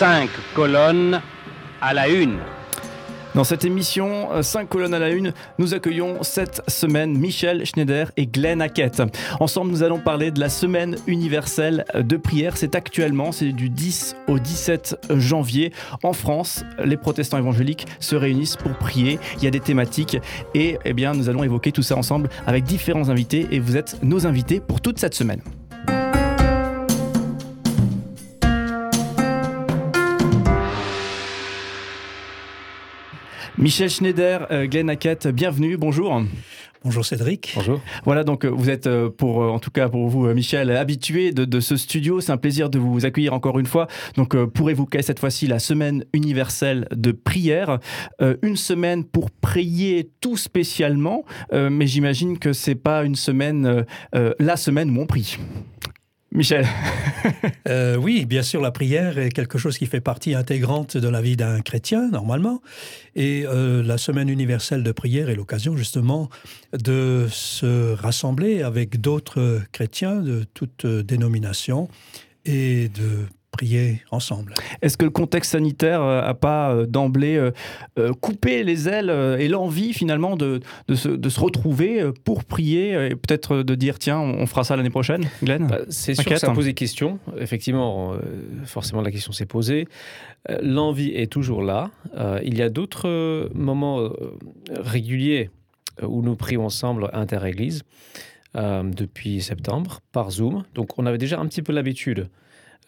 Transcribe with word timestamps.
5 0.00 0.30
colonnes 0.54 1.20
à 1.82 1.92
la 1.92 2.08
une. 2.08 2.38
Dans 3.34 3.44
cette 3.44 3.66
émission, 3.66 4.30
5 4.40 4.66
colonnes 4.66 4.94
à 4.94 4.98
la 4.98 5.10
une, 5.10 5.34
nous 5.58 5.74
accueillons 5.74 6.22
cette 6.22 6.62
semaine 6.70 7.18
Michel 7.18 7.66
Schneider 7.66 8.10
et 8.16 8.26
Glenn 8.26 8.62
Hackett. 8.62 9.02
Ensemble, 9.40 9.70
nous 9.70 9.82
allons 9.82 10.00
parler 10.00 10.30
de 10.30 10.40
la 10.40 10.48
semaine 10.48 10.96
universelle 11.06 11.84
de 11.94 12.16
prière. 12.16 12.56
C'est 12.56 12.76
actuellement, 12.76 13.30
c'est 13.30 13.52
du 13.52 13.68
10 13.68 14.16
au 14.26 14.38
17 14.38 14.96
janvier. 15.18 15.70
En 16.02 16.14
France, 16.14 16.64
les 16.82 16.96
protestants 16.96 17.36
évangéliques 17.36 17.86
se 17.98 18.16
réunissent 18.16 18.56
pour 18.56 18.72
prier. 18.78 19.18
Il 19.36 19.44
y 19.44 19.48
a 19.48 19.50
des 19.50 19.60
thématiques 19.60 20.16
et 20.54 20.78
eh 20.86 20.94
bien, 20.94 21.12
nous 21.12 21.28
allons 21.28 21.44
évoquer 21.44 21.72
tout 21.72 21.82
ça 21.82 21.98
ensemble 21.98 22.30
avec 22.46 22.64
différents 22.64 23.10
invités 23.10 23.48
et 23.50 23.60
vous 23.60 23.76
êtes 23.76 24.02
nos 24.02 24.26
invités 24.26 24.60
pour 24.60 24.80
toute 24.80 24.98
cette 24.98 25.14
semaine. 25.14 25.42
Michel 33.60 33.90
Schneider, 33.90 34.46
euh, 34.50 34.66
Glenn 34.66 34.88
Hackett, 34.88 35.28
bienvenue, 35.28 35.76
bonjour. 35.76 36.22
Bonjour 36.82 37.04
Cédric. 37.04 37.52
Bonjour. 37.56 37.78
Voilà, 38.06 38.24
donc 38.24 38.46
euh, 38.46 38.48
vous 38.48 38.70
êtes, 38.70 38.86
euh, 38.86 39.10
pour, 39.10 39.36
en 39.36 39.58
tout 39.58 39.70
cas 39.70 39.90
pour 39.90 40.08
vous, 40.08 40.32
Michel, 40.32 40.70
habitué 40.70 41.32
de, 41.32 41.60
ce 41.60 41.76
studio. 41.76 42.22
C'est 42.22 42.32
un 42.32 42.38
plaisir 42.38 42.70
de 42.70 42.78
vous 42.78 43.04
accueillir 43.04 43.34
encore 43.34 43.58
une 43.58 43.66
fois. 43.66 43.86
Donc, 44.16 44.34
pour 44.46 44.70
évoquer 44.70 45.02
cette 45.02 45.18
fois-ci 45.18 45.46
la 45.46 45.58
semaine 45.58 46.06
universelle 46.14 46.88
de 46.90 47.12
prière? 47.12 47.80
une 48.42 48.56
semaine 48.56 49.04
pour 49.04 49.30
prier 49.30 50.10
tout 50.22 50.38
spécialement, 50.38 51.24
mais 51.52 51.86
j'imagine 51.86 52.38
que 52.38 52.54
c'est 52.54 52.74
pas 52.74 53.04
une 53.04 53.14
semaine, 53.14 53.84
la 54.12 54.56
semaine 54.56 54.96
où 54.96 55.02
on 55.02 55.06
prie. 55.06 55.36
Michel. 56.32 56.64
euh, 57.68 57.96
oui, 57.96 58.24
bien 58.24 58.42
sûr, 58.42 58.60
la 58.60 58.70
prière 58.70 59.18
est 59.18 59.30
quelque 59.30 59.58
chose 59.58 59.76
qui 59.76 59.86
fait 59.86 60.00
partie 60.00 60.34
intégrante 60.34 60.96
de 60.96 61.08
la 61.08 61.20
vie 61.20 61.36
d'un 61.36 61.60
chrétien, 61.60 62.08
normalement. 62.08 62.62
Et 63.16 63.44
euh, 63.46 63.82
la 63.82 63.98
semaine 63.98 64.28
universelle 64.28 64.84
de 64.84 64.92
prière 64.92 65.28
est 65.28 65.34
l'occasion, 65.34 65.76
justement, 65.76 66.30
de 66.72 67.26
se 67.30 67.94
rassembler 67.94 68.62
avec 68.62 69.00
d'autres 69.00 69.60
chrétiens 69.72 70.20
de 70.20 70.44
toutes 70.54 70.86
dénominations 70.86 71.88
et 72.44 72.88
de 72.88 73.26
prier 73.50 74.02
ensemble. 74.10 74.54
Est-ce 74.82 74.96
que 74.96 75.04
le 75.04 75.10
contexte 75.10 75.52
sanitaire 75.52 76.00
n'a 76.00 76.30
euh, 76.30 76.34
pas 76.34 76.72
euh, 76.72 76.86
d'emblée 76.86 77.36
euh, 77.36 78.12
coupé 78.20 78.64
les 78.64 78.88
ailes 78.88 79.10
et 79.38 79.48
l'envie 79.48 79.92
finalement 79.92 80.36
de, 80.36 80.60
de, 80.88 80.94
se, 80.94 81.40
retrouver 81.40 82.10
pour 82.24 82.44
prier 82.44 82.92
et 82.92 83.16
peut-être 83.16 83.62
de 83.62 83.74
dire 83.74 83.98
tiens, 83.98 84.18
on 84.18 84.46
fera 84.46 84.64
ça 84.64 84.76
l'année 84.76 84.90
prochaine, 84.90 85.28
Glenn? 85.42 85.66
Bah, 85.66 85.78
C'est 85.88 86.14
sûr 86.14 86.24
que 86.24 86.36
ça 86.36 86.50
pose 86.50 86.66
des 86.66 86.74
questions. 86.74 87.18
Effectivement, 87.38 88.14
forcément 88.64 89.00
la 89.00 89.10
question 89.10 89.32
s'est 89.32 89.46
posée. 89.46 89.86
L'envie 90.62 91.10
est 91.10 91.30
toujours 91.30 91.62
là. 91.62 91.90
il 92.44 92.56
y 92.56 92.62
a 92.62 92.68
d'autres 92.68 93.50
moments 93.54 94.10
réguliers 94.70 95.50
où 96.02 96.22
nous 96.22 96.36
prions 96.36 96.66
ensemble 96.66 97.10
inter-église 97.12 97.82
depuis 98.54 99.40
septembre 99.40 100.00
par 100.12 100.30
Zoom. 100.30 100.64
Donc 100.74 100.98
on 100.98 101.06
avait 101.06 101.18
déjà 101.18 101.40
un 101.40 101.46
petit 101.46 101.62
peu 101.62 101.72
l'habitude 101.72 102.28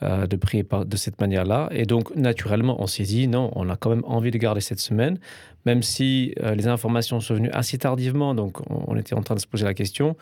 euh, 0.02 0.26
de 0.26 0.36
prier 0.36 0.64
de 0.64 0.96
cette 0.96 1.20
manière-là. 1.20 1.68
Et 1.70 1.84
donc, 1.84 2.14
naturellement, 2.16 2.82
on 2.82 2.86
s'est 2.86 3.04
dit, 3.04 3.28
non, 3.28 3.50
on 3.54 3.68
a 3.68 3.76
quand 3.76 3.90
même 3.90 4.04
envie 4.04 4.30
de 4.30 4.38
garder 4.38 4.60
cette 4.60 4.80
semaine, 4.80 5.18
même 5.64 5.82
si 5.82 6.34
euh, 6.42 6.54
les 6.54 6.66
informations 6.66 7.20
sont 7.20 7.34
venues 7.34 7.50
assez 7.50 7.78
tardivement, 7.78 8.34
donc 8.34 8.58
on, 8.68 8.96
était 8.96 9.14
en 9.14 9.22
train 9.22 9.34
de 9.34 9.40
se 9.40 9.46
poser 9.46 9.64
la 9.64 9.74
question. 9.74 10.16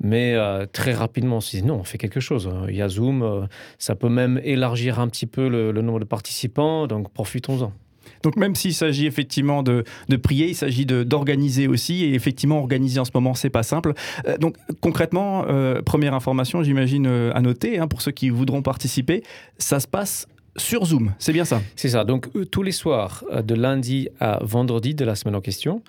Mais 0.00 0.34
euh, 0.34 0.66
très 0.66 0.92
rapidement, 0.92 1.36
on 1.36 1.40
s'est 1.40 1.60
dit, 1.60 1.66
non, 1.66 1.80
on 1.80 1.84
fait 1.84 1.98
quelque 1.98 2.20
chose. 2.20 2.50
Il 2.68 2.76
y 2.76 2.82
a 2.82 2.88
Zoom, 2.88 3.48
ça 3.78 3.94
peut 3.94 4.08
même 4.08 4.40
élargir 4.44 5.00
un 5.00 5.08
petit 5.08 5.26
peu 5.26 5.48
le 5.48 5.82
nombre 5.82 6.00
de 6.00 6.04
participants, 6.04 6.86
donc 6.86 7.12
profitons-en. 7.12 7.72
Donc 8.22 8.36
même 8.36 8.54
s'il 8.54 8.74
s'agit 8.74 9.06
effectivement 9.06 9.62
de, 9.62 9.84
prier, 10.22 10.48
il 10.48 10.54
s'agit 10.54 10.86
d'organiser 10.86 11.68
aussi. 11.68 12.04
Et 12.04 12.14
effectivement, 12.14 12.58
organiser 12.58 13.00
en 13.00 13.04
ce 13.04 13.10
moment, 13.14 13.34
c'est 13.34 13.50
pas 13.50 13.62
simple. 13.62 13.92
Euh, 14.26 14.36
donc 14.38 14.56
concrètement, 14.80 15.44
euh, 15.48 15.82
première 15.82 16.14
information, 16.14 16.62
j'imagine 16.62 17.06
euh, 17.06 17.32
à 17.34 17.40
noter, 17.40 17.78
hein, 17.78 17.88
pour 17.88 18.02
ceux 18.02 18.12
qui 18.12 18.30
voudront 18.30 18.62
participer, 18.62 19.22
ça 19.58 19.80
se 19.80 19.86
passe 19.86 20.26
sur 20.56 20.86
Zoom, 20.86 21.14
c'est 21.18 21.32
bien 21.32 21.44
ça? 21.44 21.62
C'est 21.76 21.90
ça. 21.90 22.04
Donc 22.04 22.28
tous 22.50 22.64
les 22.64 22.72
soirs, 22.72 23.22
de 23.44 23.54
lundi 23.54 24.08
à 24.18 24.40
vendredi 24.42 24.92
de 24.92 25.04
la 25.04 25.14
semaine 25.14 25.36
en 25.36 25.40
question, 25.40 25.82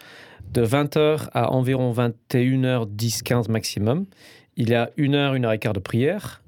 de 0.53 0.63
20h 0.63 1.29
à 1.33 1.51
environ 1.51 1.91
21h10, 1.91 3.23
15 3.23 3.49
maximum, 3.49 4.05
il 4.57 4.69
y 4.69 4.75
a 4.75 4.91
une 4.95 5.15
heure, 5.15 5.33
une 5.33 5.45
heure 5.45 5.53
et 5.53 5.59
quart 5.59 5.73
de 5.73 5.79
prière. 5.79 6.43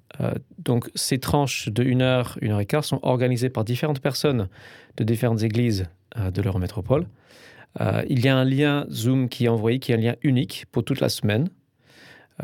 donc 0.59 0.91
ces 0.93 1.17
tranches 1.17 1.69
de 1.69 1.83
une 1.83 2.03
heure, 2.03 2.37
une 2.41 2.51
heure 2.51 2.59
et 2.59 2.67
quart 2.67 2.83
sont 2.83 2.99
organisées 3.01 3.49
par 3.49 3.63
différentes 3.63 4.01
personnes 4.01 4.47
de 4.97 5.03
différentes 5.03 5.43
églises 5.43 5.87
euh, 6.17 6.31
de 6.31 6.41
leur 6.41 6.59
métropole. 6.59 7.07
Euh, 7.79 8.03
il 8.09 8.23
y 8.23 8.27
a 8.27 8.35
un 8.35 8.43
lien 8.43 8.85
Zoom 8.89 9.29
qui 9.29 9.45
est 9.45 9.49
envoyé, 9.49 9.79
qui 9.79 9.91
est 9.91 9.95
un 9.95 9.99
lien 9.99 10.15
unique 10.23 10.65
pour 10.71 10.83
toute 10.83 10.99
la 10.99 11.09
semaine. 11.09 11.49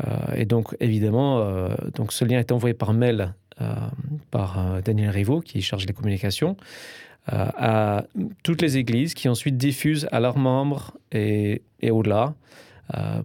Euh, 0.00 0.34
et 0.36 0.44
donc, 0.44 0.76
évidemment, 0.80 1.68
donc 1.94 2.12
ce 2.12 2.24
lien 2.24 2.38
est 2.38 2.52
envoyé 2.52 2.74
par 2.74 2.92
mail 2.92 3.34
par 4.30 4.80
Daniel 4.84 5.10
Rivaud, 5.10 5.40
qui 5.40 5.62
charge 5.62 5.84
les 5.86 5.92
communications, 5.92 6.56
à 7.26 8.04
toutes 8.44 8.62
les 8.62 8.78
églises 8.78 9.14
qui 9.14 9.28
ensuite 9.28 9.56
diffusent 9.56 10.08
à 10.12 10.20
leurs 10.20 10.38
membres 10.38 10.96
et, 11.10 11.62
et 11.80 11.90
au-delà 11.90 12.34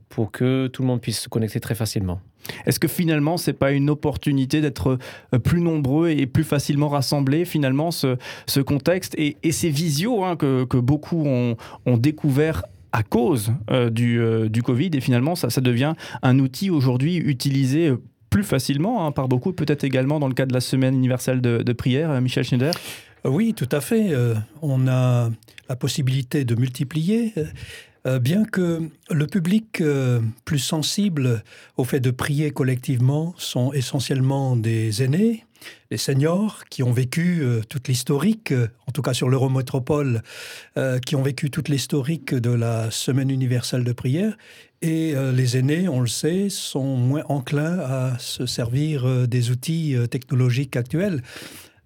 pour 0.09 0.31
que 0.31 0.67
tout 0.67 0.81
le 0.81 0.87
monde 0.87 1.01
puisse 1.01 1.21
se 1.21 1.29
connecter 1.29 1.59
très 1.59 1.75
facilement. 1.75 2.19
Est-ce 2.65 2.79
que 2.79 2.87
finalement, 2.87 3.37
c'est 3.37 3.53
pas 3.53 3.71
une 3.71 3.89
opportunité 3.89 4.61
d'être 4.61 4.97
euh, 5.33 5.39
plus 5.39 5.61
nombreux 5.61 6.09
et 6.09 6.25
plus 6.25 6.43
facilement 6.43 6.89
rassemblés, 6.89 7.45
finalement, 7.45 7.91
ce, 7.91 8.59
contexte 8.61 9.15
et, 9.17 9.37
ces 9.51 9.69
visios 9.69 10.23
hein, 10.23 10.35
que, 10.35 10.77
beaucoup 10.77 11.25
ont, 11.25 11.55
découvert 11.97 12.63
à 12.91 13.03
cause 13.03 13.53
euh, 13.71 13.89
euh, 13.99 14.49
du, 14.49 14.63
Covid 14.63 14.91
et 14.93 15.01
finalement 15.01 15.35
ça, 15.35 15.61
devient 15.61 15.93
un 16.21 16.39
outil 16.39 16.69
aujourd'hui 16.69 17.17
utilisé 17.17 17.91
plus 18.29 18.43
facilement 18.43 19.05
hein, 19.05 19.11
par 19.11 19.27
beaucoup, 19.27 19.53
peut-être 19.53 19.83
également 19.83 20.19
dans 20.19 20.27
le 20.27 20.33
cadre 20.33 20.49
de 20.49 20.55
la 20.55 20.61
semaine 20.61 20.95
universelle 20.95 21.41
de, 21.41 21.73
prière, 21.73 22.19
Michel 22.21 22.43
Schneider? 22.43 22.73
Oui, 23.25 23.53
tout 23.53 23.69
à 23.71 23.79
fait. 23.79 24.11
on 24.61 24.87
a 24.87 25.29
la 25.69 25.75
possibilité 25.75 26.43
de 26.43 26.55
multiplier 26.55 27.33
euh, 28.05 28.19
bien 28.19 28.43
que 28.43 28.81
le 29.09 29.27
public 29.27 29.79
euh, 29.79 30.19
plus 30.43 30.59
sensible 30.59 31.41
au 31.77 31.85
fait 31.85 32.01
de 32.01 32.11
prier 32.11 32.51
collectivement 32.51 33.33
sont 33.37 33.71
essentiellement 33.71 34.57
des 34.57 35.03
aînés, 35.03 35.45
des 35.89 35.95
seniors 35.95 36.65
qui 36.69 36.83
ont 36.83 36.91
vécu 36.91 37.39
euh, 37.41 37.61
toute 37.69 37.87
l'historique, 37.87 38.53
en 38.87 38.91
tout 38.91 39.01
cas 39.01 39.13
sur 39.13 39.29
l'Eurométropole, 39.29 40.21
qui 41.05 41.15
ont 41.15 41.23
vécu 41.23 41.49
toute 41.49 41.69
l'historique 41.69 42.33
de 42.33 42.51
la 42.51 42.91
Semaine 42.91 43.29
universelle 43.29 43.83
de 43.83 43.93
prière. 43.93 44.37
Et 44.81 45.13
les 45.33 45.55
aînés, 45.55 45.87
on 45.87 46.01
le 46.01 46.07
sait, 46.07 46.49
sont 46.49 46.97
moins 46.97 47.23
enclins 47.29 47.79
à 47.79 48.19
se 48.19 48.45
servir 48.45 49.27
des 49.29 49.49
outils 49.49 49.95
technologiques 50.11 50.75
actuels. 50.75 51.21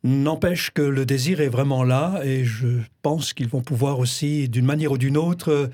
N'empêche 0.04 0.72
que 0.72 0.82
le 0.82 1.06
désir 1.06 1.42
est 1.42 1.50
vraiment 1.50 1.84
là 1.84 2.22
et 2.24 2.46
je 2.46 2.68
pense 3.02 3.34
qu'ils 3.34 3.50
vont 3.50 3.62
pouvoir 3.62 4.00
aussi, 4.00 4.48
d'une 4.48 4.66
manière 4.66 4.92
ou 4.92 4.98
d'une 4.98 5.18
autre, 5.18 5.70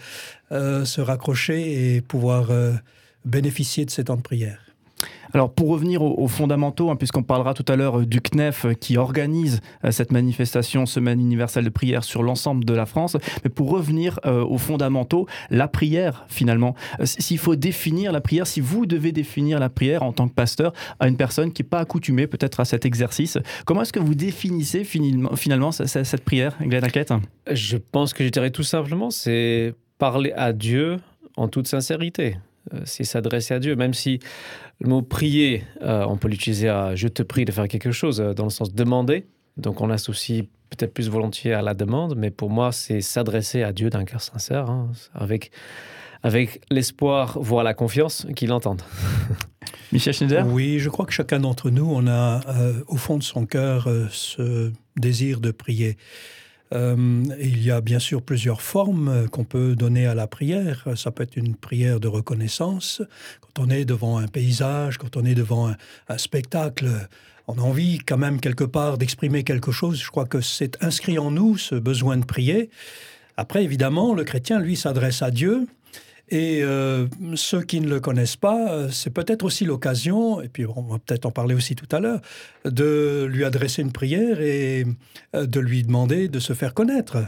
euh, 0.52 0.86
se 0.86 1.02
raccrocher 1.02 1.96
et 1.96 2.02
pouvoir 2.02 2.50
euh, 2.50 2.74
bénéficier 3.26 3.86
de 3.86 3.92
ces 3.92 4.06
temps 4.06 4.16
de 4.16 4.22
prière. 4.22 4.62
Alors 5.34 5.54
pour 5.54 5.70
revenir 5.70 6.02
aux, 6.02 6.28
fondamentaux, 6.28 6.90
hein, 6.90 6.96
puisqu'on 6.96 7.24
parlera 7.24 7.54
tout 7.54 7.66
à 7.68 7.76
l'heure 7.76 8.00
euh, 8.00 8.06
du 8.06 8.22
CNEF 8.22 8.68
qui 8.80 8.98
organise 8.98 9.62
cette 9.90 10.12
manifestation 10.12 10.86
Semaine 10.86 11.20
universelle 11.20 11.66
de 11.66 11.70
prière 11.70 12.04
sur 12.04 12.24
l'ensemble 12.24 12.66
de 12.66 12.74
la 12.74 12.86
France, 12.86 13.18
mais 13.44 13.50
pour 13.50 13.70
revenir 13.70 14.20
aux 14.24 14.58
fondamentaux, 14.58 15.28
la 15.50 15.68
prière 15.68 16.26
finalement, 16.28 16.76
s'il 17.04 17.38
faut 17.38 17.56
définir 17.56 18.12
la 18.12 18.22
prière, 18.22 18.48
si 18.48 18.62
vous 18.62 18.86
devez 18.86 19.12
définir 19.12 19.60
la 19.60 19.70
prière 19.70 20.04
en 20.04 20.14
tant 20.14 20.28
que 20.28 20.34
pasteur 20.34 20.74
à 21.00 21.07
une 21.07 21.18
personne 21.18 21.52
qui 21.52 21.62
n'est 21.62 21.68
pas 21.68 21.80
accoutumée 21.80 22.28
peut-être 22.28 22.60
à 22.60 22.66
cet 22.66 22.86
exercice, 22.86 23.38
comment 23.66 23.81
est-ce 23.81 23.94
que 23.94 24.00
vous 24.00 24.16
définissez 24.16 24.84
finalement, 24.84 25.36
finalement 25.36 25.72
cette 25.72 26.24
prière, 26.24 26.56
Glenn 26.62 26.84
Je 27.52 27.78
pense 27.78 28.13
que 28.13 28.24
je 28.24 28.30
dirais 28.30 28.52
tout 28.52 28.63
simplement, 28.63 29.10
c'est 29.10 29.74
parler 29.98 30.34
à 30.36 30.54
Dieu 30.54 31.00
en 31.38 31.48
toute 31.48 31.68
sincérité. 31.68 32.38
Euh, 32.74 32.81
c'est 32.86 33.04
s'adresser 33.04 33.54
à 33.54 33.60
Dieu, 33.60 33.75
même 33.75 33.94
si 33.94 34.19
le 34.80 34.89
mot 34.89 35.01
prier, 35.01 35.63
euh, 35.81 36.06
on 36.07 36.18
peut 36.18 36.27
l'utiliser 36.27 36.69
à 36.69 36.95
je 36.95 37.07
te 37.07 37.24
prie 37.24 37.45
de 37.45 37.51
faire 37.51 37.68
quelque 37.68 37.92
chose, 37.92 38.21
euh, 38.21 38.33
dans 38.33 38.45
le 38.45 38.50
sens 38.50 38.74
demander. 38.74 39.27
Donc 39.57 39.81
on 39.81 39.89
associe 39.89 40.45
peut-être 40.69 40.94
plus 40.94 41.10
volontiers 41.10 41.54
à 41.54 41.62
la 41.62 41.74
demande, 41.74 42.15
mais 42.18 42.31
pour 42.31 42.50
moi, 42.50 42.71
c'est 42.71 43.01
s'adresser 43.01 43.63
à 43.63 43.74
Dieu 43.74 43.89
d'un 43.89 44.06
cœur 44.06 44.21
sincère, 44.21 44.69
hein, 44.69 44.92
avec, 45.13 45.51
avec 46.24 46.62
l'espoir, 46.71 47.38
voire 47.39 47.63
la 47.63 47.74
confiance 47.74 48.25
qu'il 48.36 48.51
entende. 48.51 48.81
Michel 49.92 50.13
Schneider? 50.13 50.48
Oui, 50.48 50.80
je 50.80 50.89
crois 50.89 51.06
que 51.06 51.13
chacun 51.13 51.39
d'entre 51.39 51.69
nous, 51.69 51.86
on 51.88 52.07
a 52.07 52.42
au 52.88 52.95
fond 52.95 53.18
de 53.18 53.24
son 53.24 53.45
cœur 53.45 53.88
ce 54.09 54.71
désir 54.98 55.39
de 55.39 55.51
prier. 55.51 55.98
Euh, 56.74 57.24
il 57.39 57.63
y 57.63 57.71
a 57.71 57.81
bien 57.81 58.00
sûr 58.00 58.21
plusieurs 58.21 58.62
formes 58.62 59.27
qu'on 59.30 59.44
peut 59.44 59.75
donner 59.75 60.07
à 60.07 60.15
la 60.15 60.27
prière. 60.27 60.88
Ça 60.95 61.12
peut 61.12 61.24
être 61.24 61.36
une 61.36 61.56
prière 61.56 62.00
de 62.00 62.07
reconnaissance. 62.07 63.01
Quand 63.42 63.63
on 63.63 63.69
est 63.69 63.86
devant 63.86 64.18
un 64.18 64.27
paysage, 64.27 64.98
quand 64.98 65.18
on 65.18 65.25
est 65.25 65.36
devant 65.36 65.68
un, 65.68 65.75
un 66.07 66.18
spectacle, 66.18 66.88
on 67.48 67.57
a 67.57 67.62
envie 67.62 68.00
quand 68.00 68.18
même 68.18 68.39
quelque 68.39 68.63
part 68.63 68.98
d'exprimer 68.98 69.44
quelque 69.44 69.71
chose. 69.71 70.01
Je 70.01 70.10
crois 70.10 70.25
que 70.25 70.42
c'est 70.42 70.81
inscrit 70.83 71.19
en 71.19 71.31
nous 71.31 71.57
ce 71.57 71.75
besoin 71.75 72.18
de 72.18 72.25
prier. 72.25 72.69
Après, 73.36 73.63
évidemment, 73.63 74.13
le 74.13 74.24
chrétien, 74.24 74.59
lui, 74.59 74.75
s'adresse 74.75 75.21
à 75.21 75.31
Dieu. 75.31 75.68
Et 76.33 76.63
euh, 76.63 77.06
ceux 77.35 77.62
qui 77.62 77.80
ne 77.80 77.88
le 77.88 78.00
connaissent 78.00 78.38
pas, 78.38 78.71
euh, 78.71 78.89
c'est 78.89 79.12
peut-être 79.12 79.45
aussi 79.45 79.65
l'occasion, 79.65 80.41
et 80.41 80.50
puis 80.50 80.65
on 80.65 80.81
va 80.81 80.97
peut-être 80.97 81.27
en 81.27 81.31
parler 81.31 81.53
aussi 81.53 81.75
tout 81.75 81.95
à 81.95 82.00
l'heure, 82.00 82.21
de 82.65 83.30
lui 83.31 83.45
adresser 83.45 83.83
une 83.83 83.91
prière 83.91 84.41
et 84.41 84.83
euh, 85.35 85.45
de 85.45 85.59
lui 85.59 85.83
demander 85.83 86.30
de 86.30 86.39
se 86.39 86.53
faire 86.53 86.74
connaître. 86.74 87.19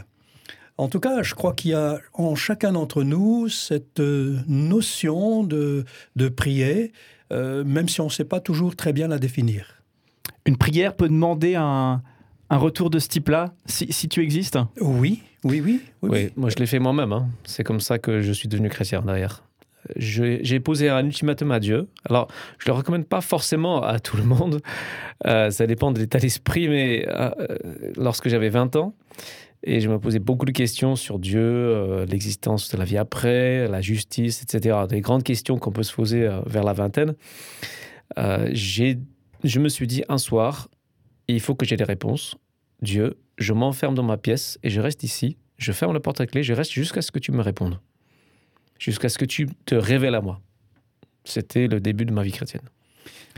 En 0.76 0.88
tout 0.88 0.98
cas, 0.98 1.22
je 1.22 1.36
crois 1.36 1.52
qu'il 1.52 1.70
y 1.70 1.74
a 1.74 2.00
en 2.14 2.34
chacun 2.34 2.72
d'entre 2.72 3.04
nous 3.04 3.48
cette 3.48 4.00
notion 4.00 5.44
de, 5.44 5.84
de 6.16 6.28
prier, 6.28 6.92
même 7.30 7.88
si 7.88 8.00
on 8.02 8.06
ne 8.06 8.10
sait 8.10 8.26
pas 8.26 8.40
toujours 8.40 8.76
très 8.76 8.92
bien 8.92 9.08
la 9.08 9.18
définir. 9.18 9.82
Une 10.44 10.58
prière 10.58 10.94
peut 10.94 11.08
demander 11.08 11.54
un, 11.54 12.02
un 12.50 12.56
retour 12.56 12.90
de 12.90 12.98
ce 12.98 13.08
type-là, 13.08 13.54
si, 13.66 13.92
si, 13.92 14.08
tu 14.08 14.22
existes? 14.22 14.58
Oui, 14.80 15.22
oui, 15.46 15.62
oui. 15.64 15.80
Oui, 16.02 16.10
oui. 16.12 16.32
moi 16.36 16.50
je 16.50 16.56
l'ai 16.56 16.66
fait 16.66 16.78
moi-même. 16.78 17.12
Hein. 17.12 17.28
C'est 17.44 17.64
comme 17.64 17.80
ça 17.80 17.98
que 17.98 18.20
je 18.20 18.32
suis 18.32 18.48
devenu 18.48 18.68
chrétien 18.68 19.02
d'ailleurs. 19.02 19.42
J'ai 19.94 20.58
posé 20.58 20.88
un 20.88 21.06
ultimatum 21.06 21.52
à 21.52 21.60
Dieu. 21.60 21.86
Alors, 22.08 22.26
je 22.58 22.68
ne 22.68 22.74
le 22.74 22.78
recommande 22.78 23.06
pas 23.06 23.20
forcément 23.20 23.84
à 23.84 24.00
tout 24.00 24.16
le 24.16 24.24
monde. 24.24 24.60
Euh, 25.26 25.50
ça 25.50 25.64
dépend 25.68 25.92
de 25.92 26.00
l'état 26.00 26.18
d'esprit, 26.18 26.68
mais 26.68 27.06
euh, 27.08 27.30
lorsque 27.96 28.28
j'avais 28.28 28.48
20 28.48 28.74
ans, 28.74 28.94
et 29.62 29.80
je 29.80 29.88
me 29.88 29.98
posais 29.98 30.20
beaucoup 30.20 30.46
de 30.46 30.52
questions 30.52 30.96
sur 30.96 31.18
Dieu, 31.18 31.40
euh, 31.40 32.06
l'existence 32.06 32.70
de 32.70 32.76
la 32.78 32.84
vie 32.84 32.98
après, 32.98 33.66
la 33.68 33.80
justice, 33.80 34.42
etc. 34.42 34.78
Des 34.88 35.00
grandes 35.00 35.24
questions 35.24 35.58
qu'on 35.58 35.72
peut 35.72 35.82
se 35.82 35.92
poser 35.92 36.22
euh, 36.22 36.40
vers 36.46 36.62
la 36.62 36.72
vingtaine. 36.72 37.14
Euh, 38.16 38.48
je 38.52 39.58
me 39.58 39.68
suis 39.68 39.88
dit 39.88 40.04
un 40.08 40.18
soir, 40.18 40.68
il 41.26 41.40
faut 41.40 41.56
que 41.56 41.66
j'ai 41.66 41.76
des 41.76 41.84
réponses. 41.84 42.36
Dieu, 42.82 43.18
je 43.38 43.52
m'enferme 43.52 43.94
dans 43.94 44.02
ma 44.02 44.16
pièce 44.16 44.58
et 44.62 44.70
je 44.70 44.80
reste 44.80 45.02
ici. 45.02 45.36
Je 45.58 45.72
ferme 45.72 45.92
la 45.92 46.00
porte 46.00 46.20
à 46.20 46.26
clé, 46.26 46.42
je 46.42 46.52
reste 46.52 46.72
jusqu'à 46.72 47.02
ce 47.02 47.10
que 47.10 47.18
tu 47.18 47.32
me 47.32 47.40
répondes. 47.40 47.80
Jusqu'à 48.78 49.08
ce 49.08 49.16
que 49.18 49.24
tu 49.24 49.48
te 49.64 49.74
révèles 49.74 50.14
à 50.14 50.20
moi. 50.20 50.40
C'était 51.24 51.66
le 51.66 51.80
début 51.80 52.04
de 52.04 52.12
ma 52.12 52.22
vie 52.22 52.32
chrétienne. 52.32 52.68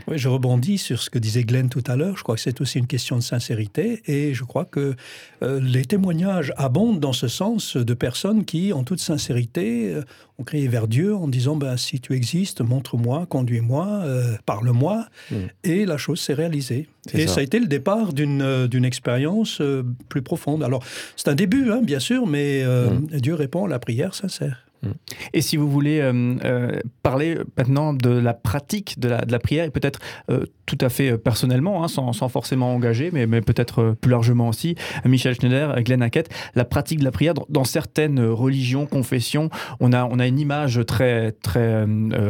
Oui, 0.07 0.17
je 0.17 0.27
rebondis 0.27 0.77
sur 0.77 1.01
ce 1.01 1.09
que 1.09 1.19
disait 1.19 1.43
Glenn 1.43 1.69
tout 1.69 1.83
à 1.87 1.95
l'heure. 1.95 2.17
Je 2.17 2.23
crois 2.23 2.35
que 2.35 2.41
c'est 2.41 2.61
aussi 2.61 2.79
une 2.79 2.87
question 2.87 3.15
de 3.17 3.21
sincérité 3.21 4.01
et 4.07 4.33
je 4.33 4.43
crois 4.43 4.65
que 4.65 4.95
euh, 5.43 5.59
les 5.61 5.85
témoignages 5.85 6.53
abondent 6.57 6.99
dans 6.99 7.13
ce 7.13 7.27
sens 7.27 7.77
de 7.77 7.93
personnes 7.93 8.45
qui, 8.45 8.73
en 8.73 8.83
toute 8.83 8.99
sincérité, 8.99 9.93
euh, 9.93 10.01
ont 10.37 10.43
crié 10.43 10.67
vers 10.67 10.87
Dieu 10.87 11.15
en 11.15 11.27
disant 11.27 11.55
ben, 11.55 11.77
si 11.77 11.99
tu 11.99 12.13
existes, 12.13 12.61
montre-moi, 12.61 13.25
conduis-moi, 13.27 14.01
euh, 14.03 14.35
parle-moi. 14.45 15.05
Mm. 15.31 15.35
Et 15.63 15.85
la 15.85 15.97
chose 15.97 16.19
s'est 16.19 16.33
réalisée. 16.33 16.87
Et 17.13 17.27
ça. 17.27 17.35
ça. 17.35 17.39
a 17.41 17.43
été 17.43 17.59
le 17.59 17.67
départ 17.67 18.13
d'une 18.13 18.85
expérience 18.85 19.61
plus 20.07 20.21
profonde. 20.21 20.63
Alors, 20.63 20.83
c'est 21.15 21.29
un 21.29 21.35
début, 21.35 21.71
hein, 21.71 21.81
bien 21.83 21.99
sûr, 21.99 22.25
mais 22.25 22.63
mm. 22.63 23.19
Dieu 23.19 23.35
répond 23.35 23.65
à 23.65 23.67
la 23.67 23.79
prière 23.79 24.15
sincère. 24.15 24.68
Mm. 24.83 24.91
Et 25.33 25.41
si 25.41 25.57
vous 25.57 25.69
voulez 25.69 25.99
euh, 25.99 26.35
euh, 26.45 26.79
parler 27.03 27.37
maintenant 27.57 27.93
de 27.93 28.09
la 28.09 28.33
pratique 28.33 28.99
de 28.99 29.09
la, 29.09 29.39
prière, 29.39 29.65
et 29.65 29.71
peut-être 29.71 29.99
euh, 30.29 30.45
tout 30.65 30.77
à 30.81 30.89
fait 30.89 31.17
personnellement, 31.17 31.83
hein, 31.83 31.87
sans, 31.87 32.13
forcément 32.29 32.73
engager, 32.73 33.09
mais, 33.11 33.27
peut-être 33.41 33.95
plus 33.99 34.11
largement 34.11 34.49
aussi, 34.49 34.75
Michel 35.05 35.35
Schneider, 35.35 35.81
Glenn 35.83 36.01
Hackett, 36.01 36.29
la 36.55 36.65
pratique 36.65 36.99
de 36.99 37.03
la 37.03 37.11
prière, 37.11 37.33
dans, 37.49 37.63
certaines 37.63 38.19
religions, 38.19 38.85
confessions, 38.85 39.49
on 39.79 39.93
a, 39.93 39.99
une 40.25 40.39
image 40.39 40.81
très, 40.85 41.31
très 41.31 41.85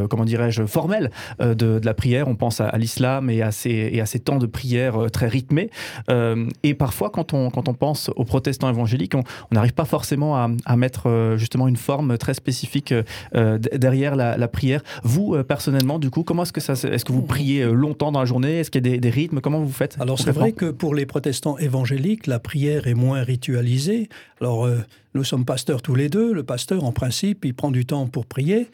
comment 0.09 0.25
dirais-je, 0.25 0.65
formelle 0.65 1.11
de, 1.39 1.79
la 1.83 1.93
prière. 1.93 2.27
On 2.27 2.35
pense 2.35 2.61
à, 2.61 2.77
l'islam 2.77 3.29
et, 3.29 3.41
à 3.41 3.51
ces 3.51 4.19
temps 4.23 4.37
de 4.37 4.45
prière 4.45 5.07
très 5.11 5.27
rythmés. 5.27 5.69
et 6.63 6.73
parfois, 6.73 7.09
quand 7.09 7.33
on, 7.33 7.49
quand 7.49 7.67
on 7.67 7.73
pense 7.73 8.09
aux 8.15 8.25
protestants 8.25 8.69
évangéliques, 8.69 9.15
on 9.15 9.23
n'arrive 9.51 9.73
pas 9.73 9.85
forcément 9.85 10.35
à, 10.35 10.49
à 10.65 10.75
mettre 10.75 11.35
justement 11.37 11.67
une 11.67 11.77
forme 11.77 12.17
très 12.17 12.33
spécifique 12.39 12.93
euh, 13.35 13.57
derrière 13.57 14.15
la, 14.15 14.37
la, 14.37 14.47
prière. 14.47 14.81
Vous, 15.03 15.35
euh, 15.35 15.43
personnellement, 15.43 15.99
du 15.99 16.09
coup, 16.09 16.23
comment 16.23 16.43
est-ce 16.43 16.53
que 16.53 16.61
ça 16.61 16.73
Est-ce 16.73 17.05
que 17.05 17.11
vous 17.11 17.21
priez 17.21 17.61
euh, 17.61 17.73
longtemps 17.73 18.11
dans 18.11 18.19
la 18.19 18.25
journée? 18.25 18.59
Est-ce 18.59 18.71
qu'il 18.71 18.85
y 18.85 18.89
a 18.89 18.91
des, 18.91 18.99
des, 18.99 19.09
rythmes? 19.09 19.41
Comment 19.41 19.59
vous 19.59 19.71
faites 19.71 19.97
Alors, 19.99 20.19
c'est 20.19 20.31
vrai 20.31 20.51
que 20.51 20.71
pour 20.71 20.95
les 20.95 21.05
protestants 21.05 21.57
évangéliques, 21.57 22.27
la 22.27 22.39
prière 22.39 22.87
est 22.87 22.93
moins 22.93 23.21
ritualisée. 23.21 24.09
Alors, 24.41 24.65
euh, 24.65 24.79
nous 25.13 25.23
sommes 25.23 25.45
pasteurs 25.45 25.81
tous 25.81 25.95
les 25.95 26.09
deux. 26.09 26.33
Le 26.33 26.43
pasteur, 26.43 26.83
en 26.83 26.91
principe, 26.91 27.45
il 27.45 27.53
prend 27.53 27.71
du 27.71 27.85
temps 27.85 28.07
pour 28.07 28.25
prier. 28.25 28.69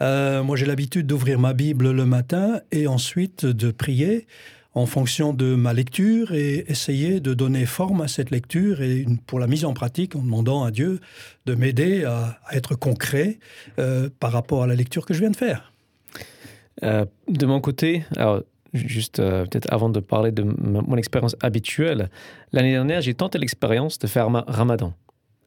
Euh, 0.00 0.42
moi, 0.42 0.56
j'ai 0.56 0.66
l'habitude 0.66 1.06
d'ouvrir 1.06 1.38
ma 1.38 1.52
Bible 1.52 1.90
le 1.90 2.04
matin 2.04 2.60
et 2.72 2.86
ensuite 2.86 3.46
de 3.46 3.70
prier 3.70 4.26
en 4.74 4.86
fonction 4.86 5.32
de 5.32 5.54
ma 5.54 5.72
lecture 5.72 6.32
et 6.32 6.64
essayer 6.68 7.20
de 7.20 7.32
donner 7.32 7.64
forme 7.64 8.00
à 8.00 8.08
cette 8.08 8.30
lecture 8.30 8.82
et 8.82 9.06
pour 9.26 9.38
la 9.38 9.46
mise 9.46 9.64
en 9.64 9.72
pratique 9.72 10.16
en 10.16 10.22
demandant 10.22 10.64
à 10.64 10.70
Dieu 10.70 11.00
de 11.46 11.54
m'aider 11.54 12.04
à, 12.04 12.38
être 12.52 12.74
concret 12.74 13.38
euh, 13.78 14.08
par 14.18 14.32
rapport 14.32 14.64
à 14.64 14.66
la 14.66 14.74
lecture 14.74 15.06
que 15.06 15.14
je 15.14 15.20
viens 15.20 15.30
de 15.30 15.36
faire. 15.36 15.72
Euh, 16.82 17.04
de 17.28 17.46
mon 17.46 17.60
côté, 17.60 18.04
alors 18.16 18.42
juste 18.72 19.20
euh, 19.20 19.44
peut-être 19.44 19.72
avant 19.72 19.88
de 19.88 20.00
parler 20.00 20.32
de 20.32 20.42
mon 20.42 20.96
expérience 20.96 21.36
habituelle, 21.40 22.10
l'année 22.52 22.72
dernière, 22.72 23.00
j'ai 23.00 23.14
tenté 23.14 23.38
l'expérience 23.38 23.98
de 24.00 24.08
faire 24.08 24.28
ma 24.30 24.44
ramadan. 24.48 24.92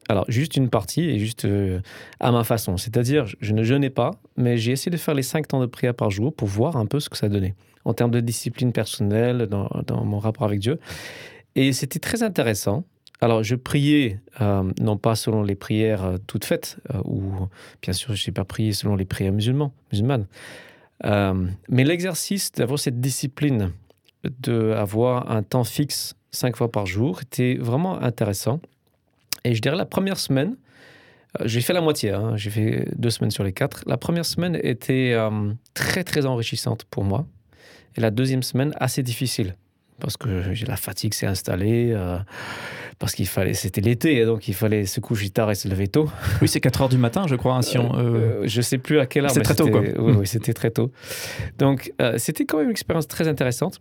Alors, 0.08 0.24
juste 0.28 0.56
une 0.56 0.70
partie 0.70 1.04
et 1.04 1.18
juste 1.18 1.44
euh, 1.44 1.80
à 2.18 2.32
ma 2.32 2.42
façon. 2.42 2.78
C'est-à-dire, 2.78 3.26
je 3.40 3.52
ne 3.52 3.62
jeûnais 3.62 3.90
pas, 3.90 4.12
mais 4.36 4.56
j'ai 4.56 4.72
essayé 4.72 4.90
de 4.90 4.96
faire 4.96 5.14
les 5.14 5.22
cinq 5.22 5.48
temps 5.48 5.60
de 5.60 5.66
prière 5.66 5.94
par 5.94 6.10
jour 6.10 6.34
pour 6.34 6.48
voir 6.48 6.76
un 6.76 6.86
peu 6.86 6.98
ce 6.98 7.10
que 7.10 7.16
ça 7.16 7.28
donnait 7.28 7.54
en 7.84 7.92
termes 7.92 8.10
de 8.10 8.20
discipline 8.20 8.72
personnelle 8.72 9.46
dans, 9.46 10.04
mon 10.04 10.18
rapport 10.18 10.44
avec 10.44 10.60
Dieu. 10.60 10.78
Et 11.54 11.72
c'était 11.72 11.98
très 11.98 12.22
intéressant. 12.22 12.84
Alors, 13.20 13.42
je 13.42 13.54
priais, 13.54 14.20
euh, 14.40 14.62
non 14.80 14.96
pas 14.96 15.14
selon 15.14 15.42
les 15.42 15.54
prières 15.54 16.04
euh, 16.04 16.16
toutes 16.26 16.44
faites, 16.44 16.78
ou 17.04 17.22
bien 17.82 17.92
sûr, 17.92 18.14
je 18.14 18.28
n'ai 18.28 18.32
pas 18.32 18.44
prié 18.44 18.72
selon 18.72 18.96
les 18.96 19.04
prières 19.04 19.32
musulmanes. 19.32 20.26
Mais 21.04 21.84
l'exercice 21.84 22.52
d'avoir 22.52 22.78
cette 22.78 23.00
discipline, 23.00 23.72
d'avoir 24.40 25.30
un 25.30 25.42
temps 25.42 25.64
fixe 25.64 26.14
cinq 26.30 26.56
fois 26.56 26.70
par 26.70 26.86
jour, 26.86 27.22
était 27.22 27.54
vraiment 27.54 28.00
intéressant. 28.00 28.60
Et 29.44 29.54
je 29.54 29.60
dirais 29.60 29.76
la 29.76 29.86
première 29.86 30.18
semaine, 30.18 30.56
euh, 31.40 31.44
j'ai 31.46 31.60
fait 31.60 31.72
la 31.72 31.80
moitié, 31.80 32.10
hein, 32.10 32.36
j'ai 32.36 32.50
fait 32.50 32.88
deux 32.96 33.10
semaines 33.10 33.30
sur 33.30 33.44
les 33.44 33.52
quatre. 33.52 33.82
La 33.86 33.96
première 33.96 34.24
semaine 34.24 34.58
était 34.62 35.12
euh, 35.12 35.52
très 35.74 36.04
très 36.04 36.26
enrichissante 36.26 36.84
pour 36.84 37.04
moi. 37.04 37.26
Et 37.96 38.00
la 38.00 38.10
deuxième 38.10 38.42
semaine, 38.42 38.74
assez 38.78 39.02
difficile. 39.02 39.56
Parce 40.00 40.16
que 40.16 40.54
la 40.66 40.76
fatigue 40.76 41.14
s'est 41.14 41.26
installée, 41.26 41.92
euh, 41.92 42.18
parce 42.98 43.14
qu'il 43.14 43.26
fallait, 43.26 43.54
c'était 43.54 43.80
l'été, 43.80 44.24
donc 44.24 44.48
il 44.48 44.54
fallait 44.54 44.84
se 44.84 45.00
coucher 45.00 45.30
tard 45.30 45.50
et 45.50 45.54
se 45.54 45.68
lever 45.68 45.88
tôt. 45.88 46.10
Oui, 46.42 46.48
c'est 46.48 46.60
4 46.60 46.82
heures 46.82 46.88
du 46.88 46.98
matin, 46.98 47.26
je 47.28 47.36
crois. 47.36 47.54
Hein, 47.54 47.62
si 47.62 47.78
on, 47.78 47.96
euh... 47.96 48.42
je 48.44 48.60
sais 48.60 48.78
plus 48.78 48.98
à 48.98 49.06
quelle 49.06 49.24
heure. 49.24 49.30
C'est 49.30 49.40
très 49.40 49.54
tôt, 49.54 49.68
quoi. 49.68 49.80
Oui, 49.80 50.14
oui 50.18 50.26
c'était 50.26 50.52
très 50.52 50.70
tôt. 50.70 50.90
Donc, 51.58 51.92
euh, 52.00 52.14
c'était 52.18 52.44
quand 52.44 52.58
même 52.58 52.66
une 52.66 52.72
expérience 52.72 53.06
très 53.06 53.28
intéressante. 53.28 53.78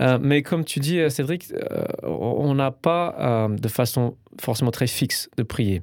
Euh, 0.00 0.18
mais 0.20 0.42
comme 0.42 0.64
tu 0.64 0.80
dis, 0.80 0.98
Cédric, 1.10 1.52
euh, 1.52 1.84
on 2.02 2.54
n'a 2.54 2.70
pas 2.70 3.16
euh, 3.18 3.48
de 3.48 3.68
façon 3.68 4.16
forcément 4.40 4.70
très 4.70 4.86
fixe 4.86 5.28
de 5.36 5.42
prier. 5.42 5.82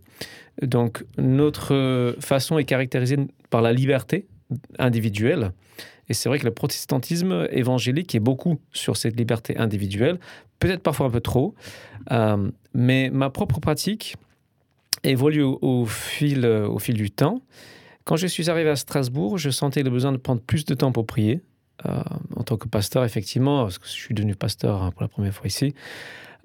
Donc, 0.61 1.03
notre 1.17 2.15
façon 2.19 2.57
est 2.57 2.63
caractérisée 2.63 3.17
par 3.49 3.61
la 3.61 3.73
liberté 3.73 4.25
individuelle. 4.79 5.51
Et 6.07 6.13
c'est 6.13 6.29
vrai 6.29 6.39
que 6.39 6.45
le 6.45 6.53
protestantisme 6.53 7.47
évangélique 7.51 8.13
est 8.13 8.19
beaucoup 8.19 8.59
sur 8.71 8.95
cette 8.97 9.17
liberté 9.17 9.57
individuelle, 9.57 10.19
peut-être 10.59 10.83
parfois 10.83 11.07
un 11.07 11.09
peu 11.09 11.21
trop, 11.21 11.55
euh, 12.11 12.51
mais 12.73 13.09
ma 13.11 13.29
propre 13.29 13.59
pratique 13.59 14.15
évolue 15.03 15.43
au, 15.43 15.85
fil, 15.85 16.45
au 16.45 16.79
fil 16.79 16.95
du 16.95 17.11
temps. 17.11 17.41
Quand 18.05 18.17
je 18.17 18.27
suis 18.27 18.49
arrivé 18.49 18.69
à 18.69 18.75
Strasbourg, 18.75 19.37
je 19.37 19.49
sentais 19.49 19.81
le 19.81 19.89
besoin 19.89 20.11
de 20.11 20.17
prendre 20.17 20.41
plus 20.41 20.65
de 20.65 20.75
temps 20.75 20.91
pour 20.91 21.05
prier. 21.05 21.41
Euh, 21.85 22.01
en 22.35 22.43
tant 22.43 22.55
que 22.55 22.67
pasteur, 22.67 23.03
effectivement, 23.03 23.63
parce 23.63 23.79
que 23.79 23.85
je 23.85 23.91
suis 23.91 24.15
devenu 24.15 24.33
pasteur 24.35 24.81
hein, 24.81 24.91
pour 24.91 25.01
la 25.01 25.09
première 25.09 25.33
fois 25.33 25.47
ici, 25.47 25.73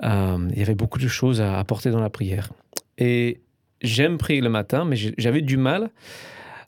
euh, 0.02 0.48
il 0.50 0.58
y 0.58 0.62
avait 0.62 0.74
beaucoup 0.74 0.98
de 0.98 1.06
choses 1.06 1.40
à 1.40 1.58
apporter 1.58 1.90
dans 1.90 2.00
la 2.00 2.10
prière. 2.10 2.50
Et 2.98 3.40
j'aime 3.80 4.18
prier 4.18 4.40
le 4.40 4.48
matin, 4.48 4.84
mais 4.84 4.96
j'avais 4.96 5.40
du 5.40 5.56
mal 5.56 5.90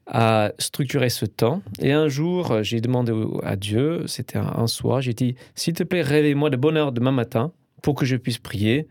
à 0.06 0.52
structurer 0.58 1.08
ce 1.08 1.26
temps. 1.26 1.62
Et 1.80 1.92
un 1.92 2.08
jour, 2.08 2.62
j'ai 2.62 2.80
demandé 2.80 3.12
à 3.42 3.56
Dieu, 3.56 4.06
c'était 4.06 4.38
un, 4.38 4.66
soir, 4.66 5.00
j'ai 5.00 5.14
dit, 5.14 5.36
s'il 5.54 5.74
te 5.74 5.82
plaît, 5.82 6.02
réveille-moi 6.02 6.50
de 6.50 6.56
bonne 6.56 6.76
heure 6.76 6.92
demain 6.92 7.12
matin 7.12 7.52
pour 7.82 7.94
que 7.94 8.04
je 8.04 8.16
puisse 8.16 8.38
prier. 8.38 8.88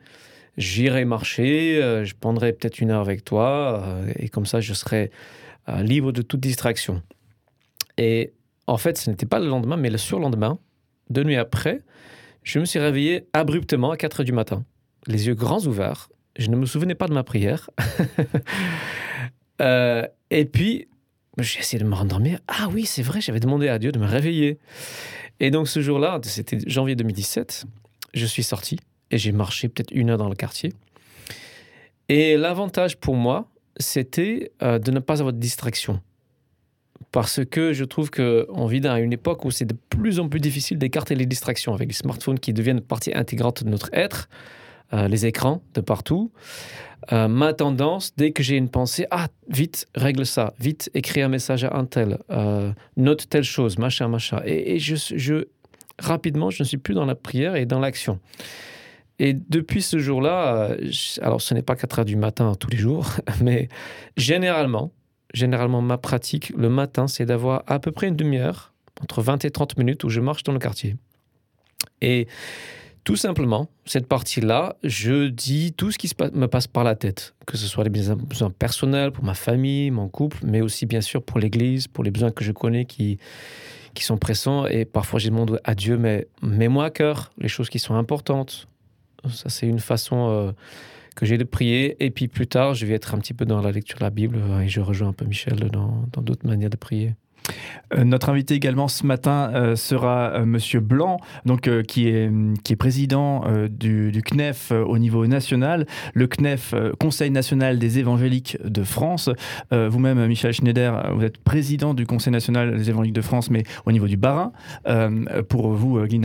J'irai 0.57 1.05
marcher, 1.05 1.81
euh, 1.81 2.03
je 2.03 2.13
prendrai 2.13 2.53
peut-être 2.53 2.79
une 2.79 2.91
heure 2.91 3.01
avec 3.01 3.23
toi, 3.23 3.83
euh, 3.85 4.11
et 4.17 4.29
comme 4.29 4.45
ça, 4.45 4.59
je 4.59 4.73
serai 4.73 5.11
euh, 5.69 5.81
libre 5.81 6.11
de 6.11 6.21
toute 6.21 6.41
distraction. 6.41 7.01
Et 7.97 8.33
en 8.67 8.77
fait, 8.77 8.97
ce 8.97 9.09
n'était 9.09 9.25
pas 9.25 9.39
le 9.39 9.47
lendemain, 9.47 9.77
mais 9.77 9.89
le 9.89 9.97
surlendemain, 9.97 10.59
deux 11.09 11.23
nuits 11.23 11.37
après, 11.37 11.81
je 12.43 12.59
me 12.59 12.65
suis 12.65 12.79
réveillé 12.79 13.27
abruptement 13.33 13.91
à 13.91 13.97
4 13.97 14.21
heures 14.21 14.25
du 14.25 14.31
matin, 14.31 14.65
les 15.07 15.27
yeux 15.27 15.35
grands 15.35 15.65
ouverts, 15.65 16.09
Je 16.37 16.49
ne 16.49 16.55
me 16.55 16.65
souvenais 16.65 16.95
pas 16.95 17.07
de 17.07 17.13
ma 17.13 17.23
prière. 17.23 17.69
Euh, 19.61 20.07
et 20.31 20.45
puis, 20.45 20.87
j'ai 21.41 21.59
essayé 21.59 21.81
de 21.81 21.87
me 21.87 21.95
rendormir. 21.95 22.39
Ah 22.47 22.69
oui, 22.71 22.85
c'est 22.85 23.01
vrai, 23.01 23.21
j'avais 23.21 23.39
demandé 23.39 23.67
à 23.67 23.79
Dieu 23.79 23.91
de 23.91 23.99
me 23.99 24.05
réveiller. 24.05 24.59
Et 25.39 25.51
donc 25.51 25.67
ce 25.67 25.81
jour-là, 25.81 26.19
c'était 26.23 26.59
janvier 26.67 26.95
2017, 26.95 27.65
je 28.13 28.25
suis 28.25 28.43
sorti 28.43 28.77
et 29.09 29.17
j'ai 29.17 29.31
marché 29.31 29.69
peut-être 29.69 29.91
une 29.91 30.09
heure 30.09 30.17
dans 30.17 30.29
le 30.29 30.35
quartier. 30.35 30.73
Et 32.09 32.37
l'avantage 32.37 32.97
pour 32.97 33.15
moi, 33.15 33.49
c'était 33.77 34.51
euh, 34.61 34.79
de 34.79 34.91
ne 34.91 34.99
pas 34.99 35.19
avoir 35.19 35.33
de 35.33 35.39
distraction. 35.39 36.01
Parce 37.11 37.43
que 37.43 37.73
je 37.73 37.83
trouve 37.83 38.09
qu'on 38.11 38.65
vit 38.67 38.79
dans 38.79 38.95
une 38.97 39.13
époque 39.13 39.43
où 39.43 39.51
c'est 39.51 39.65
de 39.65 39.75
plus 39.89 40.19
en 40.19 40.29
plus 40.29 40.39
difficile 40.39 40.77
d'écarter 40.77 41.15
les 41.15 41.25
distractions 41.25 41.73
avec 41.73 41.87
les 41.87 41.93
smartphones 41.93 42.39
qui 42.39 42.53
deviennent 42.53 42.81
partie 42.81 43.13
intégrante 43.13 43.63
de 43.63 43.69
notre 43.69 43.89
être, 43.93 44.29
euh, 44.93 45.07
les 45.07 45.25
écrans 45.25 45.61
de 45.73 45.81
partout. 45.81 46.31
Euh, 47.11 47.27
ma 47.27 47.53
tendance, 47.53 48.13
dès 48.15 48.31
que 48.31 48.43
j'ai 48.43 48.57
une 48.57 48.69
pensée, 48.69 49.07
ah, 49.11 49.27
vite, 49.49 49.87
règle 49.95 50.25
ça, 50.25 50.53
vite, 50.59 50.91
écris 50.93 51.21
un 51.21 51.29
message 51.29 51.63
à 51.63 51.75
un 51.75 51.85
tel, 51.85 52.19
note 52.95 53.27
telle 53.27 53.43
chose, 53.43 53.77
machin, 53.79 54.07
machin. 54.07 54.41
Et, 54.45 54.77
je, 54.79 54.95
je, 54.95 55.45
rapidement, 55.97 56.49
je 56.49 56.61
ne 56.63 56.67
suis 56.67 56.77
plus 56.77 56.93
dans 56.93 57.05
la 57.05 57.15
prière 57.15 57.55
et 57.55 57.65
dans 57.65 57.79
l'action. 57.79 58.19
Et 59.21 59.33
depuis 59.33 59.83
ce 59.83 59.99
jour-là, 59.99 60.71
euh, 60.71 60.91
alors 61.21 61.43
ce 61.43 61.53
n'est 61.53 61.61
pas 61.61 61.75
4 61.75 61.99
heures 61.99 62.05
du 62.05 62.15
matin 62.15 62.55
tous 62.59 62.71
les 62.71 62.77
jours, 62.77 63.07
mais 63.41 63.69
généralement, 64.17 64.91
généralement 65.31 65.83
ma 65.83 65.99
pratique 65.99 66.51
le 66.57 66.69
matin, 66.69 67.07
c'est 67.07 67.27
d'avoir 67.27 67.63
à 67.67 67.77
peu 67.77 67.91
près 67.91 68.07
une 68.07 68.15
demi-heure, 68.15 68.73
entre 68.99 69.21
20 69.21 69.45
et 69.45 69.51
30 69.51 69.77
minutes 69.77 70.03
où 70.03 70.09
je 70.09 70.21
marche 70.21 70.41
dans 70.41 70.53
le 70.53 70.59
quartier. 70.59 70.95
Et 72.01 72.27
tout 73.03 73.15
simplement, 73.15 73.67
cette 73.85 74.07
partie-là, 74.07 74.75
je 74.83 75.27
dis 75.27 75.73
tout 75.73 75.91
ce 75.91 75.97
qui 75.97 76.09
me 76.33 76.45
passe 76.47 76.67
par 76.67 76.83
la 76.83 76.95
tête, 76.95 77.33
que 77.47 77.57
ce 77.57 77.65
soit 77.65 77.83
les 77.83 77.89
besoins 77.89 78.51
personnels 78.51 79.11
pour 79.11 79.23
ma 79.23 79.33
famille, 79.33 79.89
mon 79.89 80.07
couple, 80.07 80.37
mais 80.43 80.61
aussi 80.61 80.85
bien 80.85 81.01
sûr 81.01 81.23
pour 81.23 81.39
l'Église, 81.39 81.87
pour 81.87 82.03
les 82.03 82.11
besoins 82.11 82.31
que 82.31 82.43
je 82.43 82.51
connais 82.51 82.85
qui, 82.85 83.17
sont 83.99 84.17
pressants. 84.17 84.67
Et 84.67 84.85
parfois, 84.85 85.19
je 85.19 85.29
demande 85.29 85.59
à 85.63 85.73
Dieu, 85.73 85.97
mais 85.97 86.27
mets-moi 86.43 86.85
à 86.85 86.89
cœur 86.91 87.31
les 87.39 87.47
choses 87.47 87.69
qui 87.69 87.79
sont 87.79 87.95
importantes, 87.95 88.67
ça, 89.29 89.49
c'est 89.49 89.67
une 89.67 89.79
façon 89.79 90.29
euh, 90.29 90.51
que 91.15 91.25
j'ai 91.25 91.37
de 91.37 91.43
prier. 91.43 92.03
Et 92.03 92.09
puis 92.11 92.27
plus 92.27 92.47
tard, 92.47 92.73
je 92.73 92.85
vais 92.85 92.93
être 92.93 93.13
un 93.13 93.19
petit 93.19 93.33
peu 93.33 93.45
dans 93.45 93.61
la 93.61 93.71
lecture 93.71 93.99
de 93.99 94.03
la 94.03 94.09
Bible 94.09 94.37
euh, 94.37 94.61
et 94.61 94.67
je 94.67 94.79
rejoins 94.79 95.09
un 95.09 95.13
peu 95.13 95.25
Michel 95.25 95.57
dans 95.71 96.05
d'autres 96.17 96.47
manières 96.47 96.69
de 96.69 96.77
prier. 96.77 97.13
Euh, 97.93 98.03
notre 98.03 98.29
invité 98.29 98.53
également 98.53 98.87
ce 98.87 99.05
matin 99.05 99.51
euh, 99.53 99.75
sera 99.75 100.31
euh, 100.31 100.45
Monsieur 100.45 100.79
Blanc, 100.79 101.19
donc 101.45 101.69
qui 101.83 102.07
est 102.07 102.31
qui 102.63 102.73
est 102.73 102.75
président 102.75 103.43
du, 103.69 104.11
CNEF 104.23 104.71
au 104.71 104.97
niveau 104.97 105.25
national, 105.25 105.85
le 106.13 106.27
CNEF 106.27 106.73
Conseil 106.99 107.31
national 107.31 107.79
des 107.79 107.99
évangéliques 107.99 108.57
de 108.63 108.83
France. 108.83 109.29
Vous-même, 109.71 110.25
Michel 110.27 110.53
Schneider, 110.53 111.13
vous 111.15 111.23
êtes 111.23 111.37
président 111.37 111.93
du 111.93 112.05
Conseil 112.05 112.31
national 112.31 112.77
des 112.77 112.89
évangéliques 112.89 113.15
de 113.15 113.21
France, 113.21 113.49
mais 113.49 113.63
au 113.85 113.91
niveau 113.91 114.07
du 114.07 114.17
Bas-Rhin. 114.17 114.51
pour 115.49 115.69
vous, 115.69 116.01
Guy 116.05 116.21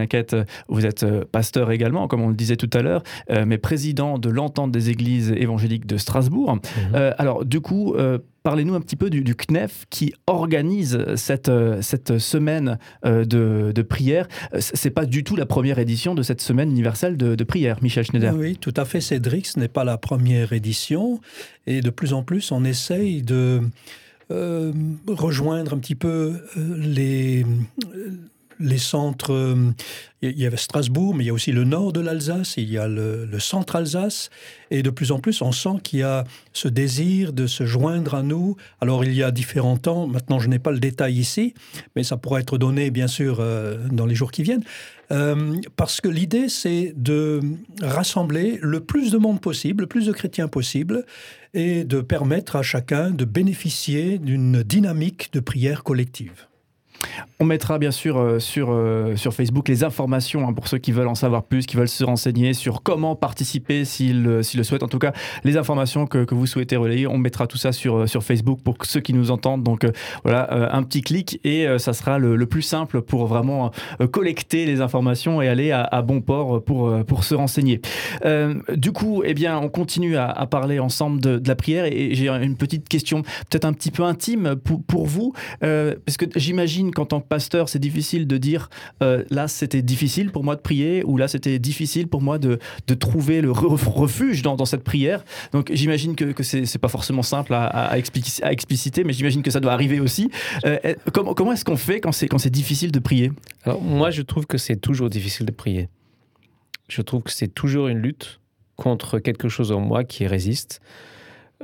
vous 0.69 0.87
êtes 0.87 1.07
pasteur 1.27 1.71
également, 1.71 2.09
comme 2.09 2.23
on 2.23 2.29
le 2.29 2.35
disait 2.35 2.57
tout 2.57 2.71
à 2.73 2.83
l'heure, 2.83 3.03
mais 3.47 3.59
président 3.59 4.19
de 4.19 4.29
l'entente 4.29 4.71
des 4.71 4.91
églises 4.91 5.33
évangéliques 5.33 5.87
de 5.87 5.97
Strasbourg. 5.97 6.57
Mhm. 6.57 7.15
alors, 7.19 7.45
du 7.45 7.61
coup 7.61 7.95
Parlez-nous 8.47 8.77
un 8.77 8.81
petit 8.81 8.95
peu 8.95 9.11
du, 9.11 9.35
CNEF 9.35 9.87
qui 9.91 10.15
organise 10.29 11.17
cette, 11.17 11.49
euh, 11.49 11.83
cette 11.83 12.19
semaine 12.19 12.79
euh, 13.05 13.25
de, 13.25 13.73
de 13.75 13.83
prière. 13.83 14.29
Euh, 14.55 14.59
c'est 14.61 14.91
pas 14.91 15.05
du 15.05 15.25
tout 15.25 15.35
la 15.35 15.47
première 15.47 15.81
édition 15.81 16.15
de 16.15 16.23
cette 16.23 16.41
semaine 16.41 16.71
universelle 16.71 17.17
de, 17.17 17.43
prière, 17.43 17.79
Michel 17.83 18.05
Schneider. 18.05 18.33
Oui, 18.37 18.57
tout 18.57 18.73
à 18.77 18.85
fait, 18.85 19.01
Cédric. 19.01 19.49
Ce 19.49 19.59
n'est 19.59 19.67
pas 19.67 19.83
la 19.83 19.99
première 19.99 20.53
édition. 20.53 21.21
Et 21.67 21.81
de 21.81 21.91
plus 21.91 22.13
en 22.13 22.23
plus, 22.23 22.53
on 22.53 22.63
essaye 22.63 23.23
de 23.23 23.63
rejoindre 24.31 25.75
un 25.75 25.79
petit 25.79 25.97
peu 25.97 26.35
les 26.55 27.45
les 28.59 28.79
centres, 28.79 29.33
euh, 29.33 29.73
il 30.23 30.39
y 30.39 30.47
avait 30.47 30.57
Strasbourg, 30.57 31.15
mais 31.15 31.25
il 31.25 31.27
y 31.27 31.31
a 31.31 31.33
aussi 31.33 31.53
le 31.53 31.65
nord 31.65 31.93
de 31.93 32.01
l'Alsace, 32.01 32.55
il 32.57 32.71
y 32.71 32.79
a 32.79 32.89
le, 32.89 33.29
centre 33.39 33.77
Alsace, 33.77 34.31
et 34.71 34.83
de 34.83 34.91
plus 34.91 35.13
en 35.13 35.19
plus 35.19 35.43
on 35.43 35.53
sent 35.53 35.79
qu'il 35.83 36.01
y 36.01 36.03
a 36.03 36.25
ce 36.53 36.69
désir 36.69 37.33
de 37.33 37.47
se 37.47 37.67
joindre 37.67 38.15
à 38.15 38.23
nous. 38.23 38.57
Alors 38.81 39.05
il 39.05 39.13
y 39.15 39.23
a 39.23 39.31
différents 39.31 39.77
temps, 39.77 40.07
maintenant 40.07 40.39
je 40.39 40.49
n'ai 40.49 40.59
pas 40.59 40.73
le 40.73 40.79
détail 40.79 41.19
ici, 41.19 41.55
mais 41.95 42.03
ça 42.03 42.17
pourra 42.17 42.41
être 42.41 42.59
donné 42.59 42.91
bien 42.91 43.09
sûr 43.09 43.39
euh, 43.41 43.77
dans 43.91 44.07
les 44.07 44.15
jours 44.15 44.33
qui 44.33 44.43
viennent, 44.43 44.65
euh, 45.13 45.55
parce 45.77 46.01
que 46.01 46.09
l'idée 46.09 46.49
c'est 46.49 46.95
de 46.97 47.41
rassembler 47.83 48.59
le 48.63 48.81
plus 48.81 49.11
de 49.11 49.19
monde 49.19 49.41
possible, 49.41 49.83
le 49.83 49.89
plus 49.89 50.07
de 50.07 50.13
chrétiens 50.13 50.49
possible, 50.49 51.05
et 51.53 51.85
de 51.85 52.01
permettre 52.01 52.57
à 52.57 52.63
chacun 52.63 53.11
de 53.11 53.25
bénéficier 53.25 54.19
d'une 54.19 54.63
dynamique 54.63 55.33
de 55.33 55.41
prière 55.41 55.85
collective. 55.85 56.47
On 57.39 57.45
mettra 57.45 57.79
bien 57.79 57.91
sûr 57.91 58.19
euh, 58.19 58.39
sur, 58.39 58.69
euh, 58.71 59.15
sur 59.17 59.35
Facebook 59.35 59.69
les 59.69 59.85
informations 59.85 60.49
hein, 60.49 60.53
pour 60.55 60.69
ceux 60.69 60.79
qui 60.79 60.93
veulent 60.93 61.09
en 61.09 61.15
savoir 61.15 61.45
plus, 61.45 61.67
qui 61.67 61.77
veulent 61.77 61.89
se 61.89 62.03
renseigner 62.03 62.55
sur 62.55 62.83
comment 62.83 63.15
participer 63.15 63.85
s'ils 63.85 64.23
le 64.23 64.43
souhaitent. 64.43 64.83
En 64.83 64.89
tout 64.89 64.99
cas, 64.99 65.13
les 65.45 65.57
informations 65.57 66.07
que, 66.07 66.35
vous 66.35 66.47
souhaitez 66.47 66.77
relayer, 66.77 67.07
on 67.07 67.19
mettra 67.19 67.47
tout 67.47 67.59
ça 67.59 67.73
sur, 67.73 67.97
euh, 67.97 68.07
sur 68.07 68.23
Facebook 68.23 68.61
pour 68.63 68.77
ceux 68.85 69.01
qui 69.01 69.13
nous 69.13 69.31
entendent. 69.31 69.63
Donc 69.63 69.87
voilà, 70.25 70.75
un 70.75 70.83
petit 70.83 71.03
clic 71.03 71.41
et 71.45 71.67
ça 71.79 71.93
sera 71.93 72.19
le, 72.19 72.47
plus 72.47 72.63
simple 72.63 73.03
pour 73.03 73.27
vraiment 73.27 73.71
collecter 74.13 74.67
les 74.67 74.81
informations 74.81 75.43
et 75.43 75.49
aller 75.49 75.73
à, 75.73 76.03
bon 76.03 76.21
port 76.21 76.63
pour, 76.63 77.05
pour 77.05 77.25
se 77.25 77.35
renseigner. 77.35 77.81
du 78.75 78.93
coup, 78.93 79.23
eh 79.25 79.35
bien, 79.35 79.59
on 79.59 79.69
continue 79.69 80.17
à, 80.17 80.47
parler 80.47 80.79
ensemble 80.79 81.21
de, 81.21 81.41
la 81.47 81.57
prière 81.57 81.85
et, 81.87 82.15
j'ai 82.15 82.29
une 82.29 82.57
petite 82.57 82.89
question 82.89 83.23
peut-être 83.51 83.65
un 83.65 83.73
petit 83.73 83.91
peu 83.91 84.05
intime 84.05 84.57
pour, 84.57 84.83
pour 84.83 85.07
vous, 85.07 85.33
parce 85.61 86.17
que 86.19 86.27
j'imagine 86.37 86.86
qu'en 86.93 87.07
tant 87.07 87.21
que 87.21 87.27
pasteur, 87.27 87.69
c'est 87.69 87.79
difficile 87.79 88.27
de 88.27 88.37
dire 88.37 88.69
euh, 89.03 89.25
là 89.31 89.49
c'était 89.49 89.83
difficile 89.83 90.31
pour 90.31 90.45
moi 90.45 90.57
de 90.57 90.61
prier 90.61 91.03
ou 91.05 91.17
là 91.17 91.29
c'était 91.29 91.59
difficile 91.59 92.09
pour 92.09 92.23
moi 92.23 92.39
de, 92.39 92.59
de 92.87 92.95
trouver 92.95 93.41
le 93.41 93.51
refuge 93.51 94.43
dans, 94.43 94.57
dans, 94.57 94.65
cette 94.65 94.85
prière. 94.85 95.25
Donc 95.53 95.71
j'imagine 95.73 96.17
que, 96.17 96.25
que 96.27 96.43
c'est 96.43 96.79
pas 96.79 96.89
forcément 96.89 97.23
simple 97.23 97.55
à, 97.55 97.67
à, 97.67 97.99
expliciter, 97.99 99.05
mais 99.05 99.13
j'imagine 99.13 99.43
que 99.43 99.51
ça 99.51 99.61
doit 99.61 99.73
arriver 99.73 100.01
aussi. 100.01 100.31
Euh, 100.65 100.79
comment 101.13 101.35
comment 101.35 101.53
est-ce 101.53 101.65
qu'on 101.65 101.77
fait 101.77 102.01
quand 102.01 102.13
c'est 102.13 102.51
difficile 102.51 102.93
de 102.93 102.99
prier? 102.99 103.33
Alors 103.65 103.81
moi 103.81 104.11
je 104.11 104.23
trouve 104.23 104.47
que 104.47 104.59
c'est 104.59 104.77
toujours 104.77 105.11
difficile 105.11 105.47
de 105.47 105.53
prier. 105.53 105.89
Je 106.89 107.03
trouve 107.03 107.23
que 107.23 107.33
c'est 107.33 107.49
toujours 107.49 107.89
une 107.89 107.99
lutte 107.99 108.41
contre 108.77 109.19
quelque 109.19 109.49
chose 109.49 109.73
en 109.73 109.81
moi 109.81 110.05
qui 110.05 110.27
résiste. 110.27 110.81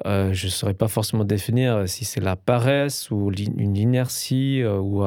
Euh, 0.06 0.32
je 0.32 0.46
ne 0.46 0.50
saurais 0.50 0.74
pas 0.74 0.88
forcément 0.88 1.24
définir 1.24 1.86
si 1.86 2.04
c'est 2.04 2.20
la 2.20 2.34
paresse 2.34 3.10
ou 3.10 3.30
une 3.30 3.76
inertie 3.76 4.62
euh, 4.62 4.78
ou 4.78 5.04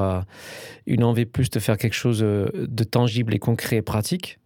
une 0.86 1.04
envie 1.04 1.26
plus 1.26 1.50
de 1.50 1.60
faire 1.60 1.78
quelque 1.78 1.96
chose 1.96 2.22
euh, 2.22 2.48
de 2.54 2.84
tangible 2.84 3.34
et 3.34 3.40
concret 3.40 3.78
et 3.78 3.82
pratique. 3.82 4.40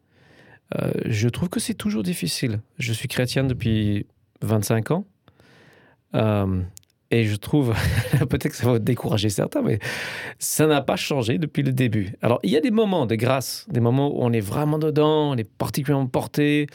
je 1.05 1.27
trouve 1.29 1.49
que 1.49 1.59
c'est 1.59 1.73
toujours 1.73 2.03
difficile. 2.03 2.61
Je 2.77 2.93
suis 2.93 3.07
chrétien 3.07 3.43
depuis 3.43 4.05
25 4.41 4.91
ans. 4.91 5.05
Et 7.11 7.23
je 7.25 7.35
trouve, 7.35 7.73
peut-être 8.29 8.49
que 8.49 8.55
ça 8.55 8.71
va 8.71 8.79
décourager 8.79 9.29
certains, 9.29 9.61
mais 9.61 9.79
ça 10.37 10.67
n'a 10.67 10.81
pas 10.81 10.95
changé 10.95 11.37
depuis 11.39 11.63
le 11.63 11.71
début. 11.71 12.13
Alors, 12.21 12.39
il 12.43 12.51
y 12.51 12.57
a 12.57 12.61
des 12.61 12.71
moments 12.71 13.05
de 13.07 13.15
grâce, 13.15 13.65
des 13.69 13.79
moments 13.79 14.09
où 14.09 14.17
on 14.21 14.31
est 14.31 14.39
vraiment 14.41 14.77
dedans, 14.77 15.31
on 15.31 15.35
est 15.35 15.49
particulièrement 15.49 16.07
porté. 16.07 16.67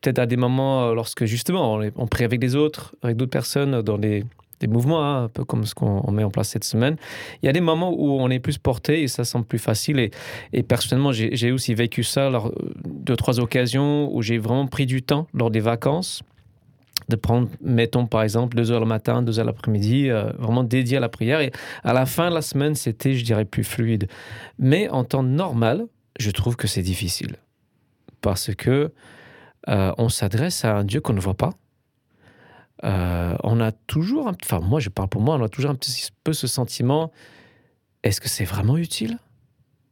Peut-être 0.00 0.18
à 0.18 0.26
des 0.26 0.36
moments 0.36 0.88
euh, 0.88 0.94
lorsque, 0.94 1.24
justement, 1.24 1.80
on, 1.96 2.06
prie 2.06 2.24
avec 2.24 2.40
des 2.40 2.56
autres, 2.56 2.96
avec 3.02 3.16
d'autres 3.16 3.30
personnes 3.30 3.80
dans 3.82 3.96
des, 3.96 4.24
des 4.58 4.66
mouvements, 4.66 5.04
hein, 5.04 5.24
un 5.24 5.28
peu 5.28 5.44
comme 5.44 5.64
ce 5.64 5.74
qu'on 5.74 6.10
met 6.10 6.24
en 6.24 6.30
place 6.30 6.48
cette 6.48 6.64
semaine. 6.64 6.96
Il 7.42 7.46
y 7.46 7.48
a 7.48 7.52
des 7.52 7.60
moments 7.60 7.92
où 7.92 8.10
on 8.20 8.28
est 8.28 8.40
plus 8.40 8.58
porté 8.58 9.02
et 9.02 9.08
ça 9.08 9.24
semble 9.24 9.44
plus 9.44 9.60
facile. 9.60 10.00
Et, 10.00 10.10
et 10.52 10.64
personnellement, 10.64 11.12
j'ai 11.12 11.52
aussi 11.52 11.74
vécu 11.74 12.02
ça 12.02 12.28
lors 12.28 12.52
de 12.84 13.14
trois 13.14 13.38
occasions 13.38 14.12
où 14.12 14.20
j'ai 14.20 14.38
vraiment 14.38 14.66
pris 14.66 14.86
du 14.86 15.02
temps 15.02 15.28
lors 15.32 15.52
des 15.52 15.60
vacances 15.60 16.22
de 17.08 17.16
prendre, 17.16 17.48
mettons 17.60 18.06
par 18.06 18.22
exemple, 18.22 18.56
deux 18.56 18.70
heures 18.70 18.80
le 18.80 18.86
matin, 18.86 19.22
deux 19.22 19.38
heures 19.38 19.44
l'après-midi, 19.44 20.10
euh, 20.10 20.30
vraiment 20.38 20.64
dédié 20.64 20.96
à 20.96 21.00
la 21.00 21.08
prière. 21.08 21.40
Et 21.40 21.52
à 21.84 21.92
la 21.92 22.06
fin 22.06 22.30
de 22.30 22.34
la 22.34 22.42
semaine, 22.42 22.74
c'était, 22.74 23.14
je 23.14 23.24
dirais, 23.24 23.44
plus 23.44 23.64
fluide. 23.64 24.08
Mais 24.58 24.88
en 24.88 25.04
temps 25.04 25.22
normal, 25.22 25.86
je 26.18 26.30
trouve 26.30 26.56
que 26.56 26.66
c'est 26.66 26.82
difficile. 26.82 27.36
Parce 28.20 28.54
que 28.54 28.92
euh, 29.68 29.92
on 29.98 30.08
s'adresse 30.08 30.64
à 30.64 30.76
un 30.76 30.84
Dieu 30.84 31.00
qu'on 31.00 31.12
ne 31.12 31.20
voit 31.20 31.34
pas. 31.34 31.52
Euh, 32.84 33.36
on 33.42 33.60
a 33.60 33.72
toujours, 33.72 34.30
enfin 34.44 34.60
moi 34.60 34.80
je 34.80 34.90
parle 34.90 35.08
pour 35.08 35.22
moi, 35.22 35.36
on 35.36 35.42
a 35.42 35.48
toujours 35.48 35.70
un 35.70 35.74
petit 35.74 36.10
peu 36.24 36.34
ce 36.34 36.46
sentiment, 36.46 37.10
est-ce 38.02 38.20
que 38.20 38.28
c'est 38.28 38.44
vraiment 38.44 38.76
utile? 38.76 39.18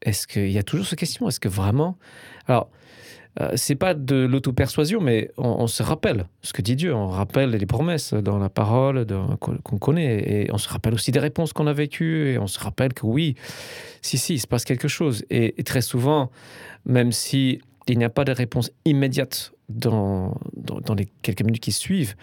Est-ce 0.02 0.26
qu'il 0.26 0.50
y 0.50 0.58
a 0.58 0.62
toujours 0.62 0.86
cette 0.86 0.98
question? 0.98 1.26
Est-ce 1.28 1.40
que 1.40 1.48
vraiment... 1.48 1.96
Alors, 2.46 2.68
euh, 3.40 3.50
c'est 3.56 3.74
pas 3.74 3.94
de 3.94 4.14
l'auto-persuasion, 4.14 5.00
mais 5.00 5.30
on, 5.36 5.66
se 5.66 5.82
rappelle 5.82 6.26
ce 6.42 6.52
que 6.52 6.62
dit 6.62 6.76
Dieu, 6.76 6.94
on 6.94 7.08
rappelle 7.08 7.50
les 7.50 7.66
promesses 7.66 8.14
dans 8.14 8.38
la 8.38 8.48
parole 8.48 9.06
qu'on 9.40 9.78
connaît, 9.78 10.44
et 10.44 10.52
on 10.52 10.58
se 10.58 10.68
rappelle 10.68 10.94
aussi 10.94 11.10
des 11.10 11.18
réponses 11.18 11.52
qu'on 11.52 11.66
a 11.66 11.72
vécues, 11.72 12.30
et 12.30 12.38
on 12.38 12.46
se 12.46 12.60
rappelle 12.60 12.94
que 12.94 13.06
oui, 13.06 13.34
si, 14.02 14.18
si, 14.18 14.34
il 14.34 14.38
se 14.38 14.46
passe 14.46 14.64
quelque 14.64 14.86
chose. 14.86 15.24
Et, 15.30 15.62
très 15.64 15.80
souvent, 15.80 16.30
même 16.84 17.10
si 17.10 17.60
il 17.88 17.98
n'y 17.98 18.04
a 18.04 18.10
pas 18.10 18.24
de 18.24 18.32
réponse 18.32 18.70
immédiate 18.84 19.52
dans, 19.68 20.36
dans, 20.56 20.94
les 20.94 21.08
quelques 21.22 21.42
minutes 21.42 21.62
qui 21.62 21.72
suivent. 21.72 22.14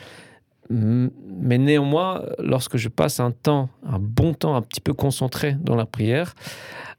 Mais 0.70 1.58
néanmoins, 1.58 2.24
lorsque 2.40 2.78
je 2.78 2.88
passe 2.88 3.20
un 3.20 3.32
temps, 3.32 3.70
un 3.86 4.00
bon 4.00 4.34
temps 4.34 4.56
un 4.56 4.62
petit 4.62 4.80
peu 4.80 4.94
concentré 4.94 5.58
dans 5.60 5.76
la 5.76 5.86
prière, 5.86 6.36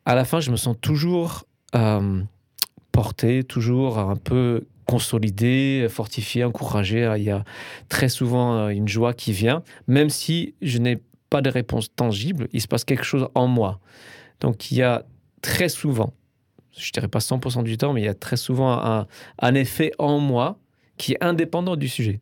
à 0.04 0.14
la 0.14 0.24
fin, 0.26 0.40
je 0.40 0.50
me 0.50 0.56
sens 0.56 0.76
toujours 0.80 1.46
euh, 1.74 2.22
porté, 2.92 3.42
toujours 3.42 3.98
un 3.98 4.16
peu 4.16 4.66
consolidé, 4.86 5.86
fortifié, 5.88 6.44
encouragé. 6.44 7.12
Il 7.16 7.24
y 7.24 7.30
a 7.30 7.44
très 7.88 8.08
souvent 8.08 8.56
euh, 8.56 8.68
une 8.68 8.88
joie 8.88 9.14
qui 9.14 9.32
vient, 9.32 9.62
même 9.86 10.10
si 10.10 10.54
je 10.60 10.78
n'ai 10.78 11.00
pas 11.30 11.40
de 11.40 11.48
réponse 11.48 11.94
tangible, 11.94 12.48
il 12.52 12.60
se 12.60 12.68
passe 12.68 12.84
quelque 12.84 13.04
chose 13.04 13.28
en 13.34 13.46
moi. 13.46 13.80
Donc 14.40 14.70
il 14.70 14.76
y 14.76 14.82
a 14.82 15.04
très 15.40 15.70
souvent, 15.70 16.12
je 16.76 16.92
dirais 16.92 17.08
pas 17.08 17.20
100% 17.20 17.62
du 17.62 17.78
temps, 17.78 17.92
mais 17.94 18.02
il 18.02 18.04
y 18.04 18.08
a 18.08 18.14
très 18.14 18.36
souvent 18.36 18.72
un, 18.72 19.06
un 19.38 19.54
effet 19.54 19.92
en 19.98 20.18
moi 20.18 20.58
qui 20.98 21.12
est 21.12 21.24
indépendant 21.24 21.76
du 21.76 21.88
sujet, 21.88 22.20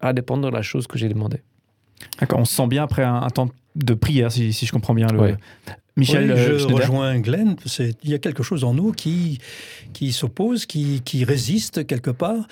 indépendant 0.00 0.48
de 0.48 0.54
la 0.54 0.62
chose 0.62 0.86
que 0.88 0.98
j'ai 0.98 1.08
demandé. 1.08 1.42
D'accord, 2.18 2.40
on 2.40 2.44
se 2.44 2.54
sent 2.54 2.66
bien 2.66 2.82
après 2.82 3.04
un, 3.04 3.22
un 3.22 3.30
temps 3.30 3.48
de 3.76 3.94
prière, 3.94 4.32
si, 4.32 4.52
si 4.52 4.66
je 4.66 4.72
comprends 4.72 4.94
bien. 4.94 5.06
Le... 5.06 5.20
Ouais. 5.20 5.36
Michel, 5.98 6.24
Oui, 6.32 6.38
euh, 6.38 6.52
je 6.54 6.58
Schneider 6.58 6.76
rejoins 6.86 7.18
Glenn. 7.20 7.56
Il 8.04 8.10
y 8.10 8.14
a 8.14 8.18
quelque 8.18 8.42
chose 8.42 8.64
en 8.64 8.72
nous 8.74 8.92
qui, 8.92 9.38
qui 9.92 10.12
s'oppose, 10.12 10.64
qui, 10.66 11.02
qui 11.04 11.24
résiste 11.24 11.86
quelque 11.86 12.10
part. 12.10 12.46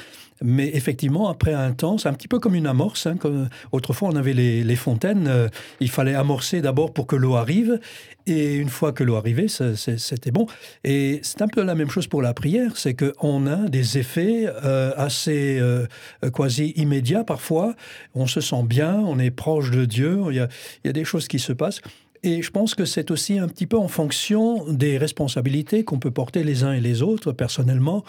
Mais 0.44 0.68
effectivement, 0.74 1.30
après 1.30 1.54
un 1.54 1.72
temps, 1.72 1.96
c'est 1.96 2.10
un 2.10 2.12
petit 2.12 2.28
peu 2.28 2.38
comme 2.38 2.54
une 2.54 2.66
amorce. 2.66 3.06
hein, 3.06 3.16
comme- 3.16 3.48
autrefois, 3.72 4.10
on 4.12 4.16
avait 4.16 4.34
les, 4.34 4.64
les 4.64 4.76
fontaines. 4.76 5.26
euh, 5.28 5.48
il 5.80 5.88
fallait 5.88 6.14
amorcer 6.14 6.60
d'abord 6.60 6.92
pour 6.92 7.06
que 7.06 7.16
l'eau 7.16 7.36
arrive. 7.36 7.80
Et 8.26 8.56
une 8.56 8.68
fois 8.68 8.92
que 8.92 9.02
l'eau 9.04 9.14
arrivait, 9.14 9.46
c'était 9.48 10.32
bon. 10.32 10.46
Et 10.84 11.20
c'est 11.22 11.40
un 11.40 11.48
peu 11.48 11.62
la 11.62 11.74
même 11.74 11.88
chose 11.88 12.06
pour 12.08 12.20
la 12.20 12.34
prière. 12.34 12.76
C'est 12.76 12.94
qu'on 12.94 13.46
a 13.46 13.56
des 13.68 13.96
effets 13.96 14.46
euh, 14.64 14.92
assez 14.96 15.58
euh, 15.58 15.86
quasi 16.34 16.72
immédiats 16.76 17.24
parfois. 17.24 17.74
On 18.14 18.26
se 18.26 18.40
sent 18.42 18.64
bien, 18.64 18.94
on 18.96 19.18
est 19.18 19.30
proche 19.30 19.70
de 19.70 19.84
Dieu. 19.86 20.20
Il 20.30 20.36
y 20.36 20.40
a, 20.40 20.48
il 20.84 20.88
y 20.88 20.90
a 20.90 20.92
des 20.92 21.04
choses 21.04 21.28
qui 21.28 21.38
se 21.38 21.52
passent. 21.54 21.80
Et 22.26 22.42
je 22.42 22.50
pense 22.50 22.74
que 22.74 22.84
c'est 22.84 23.12
aussi 23.12 23.38
un 23.38 23.46
petit 23.46 23.66
peu 23.66 23.78
en 23.78 23.86
fonction 23.86 24.64
des 24.66 24.98
responsabilités 24.98 25.84
qu'on 25.84 26.00
peut 26.00 26.10
porter 26.10 26.42
les 26.42 26.64
uns 26.64 26.72
et 26.72 26.80
les 26.80 27.00
autres. 27.00 27.30
Personnellement, 27.30 28.02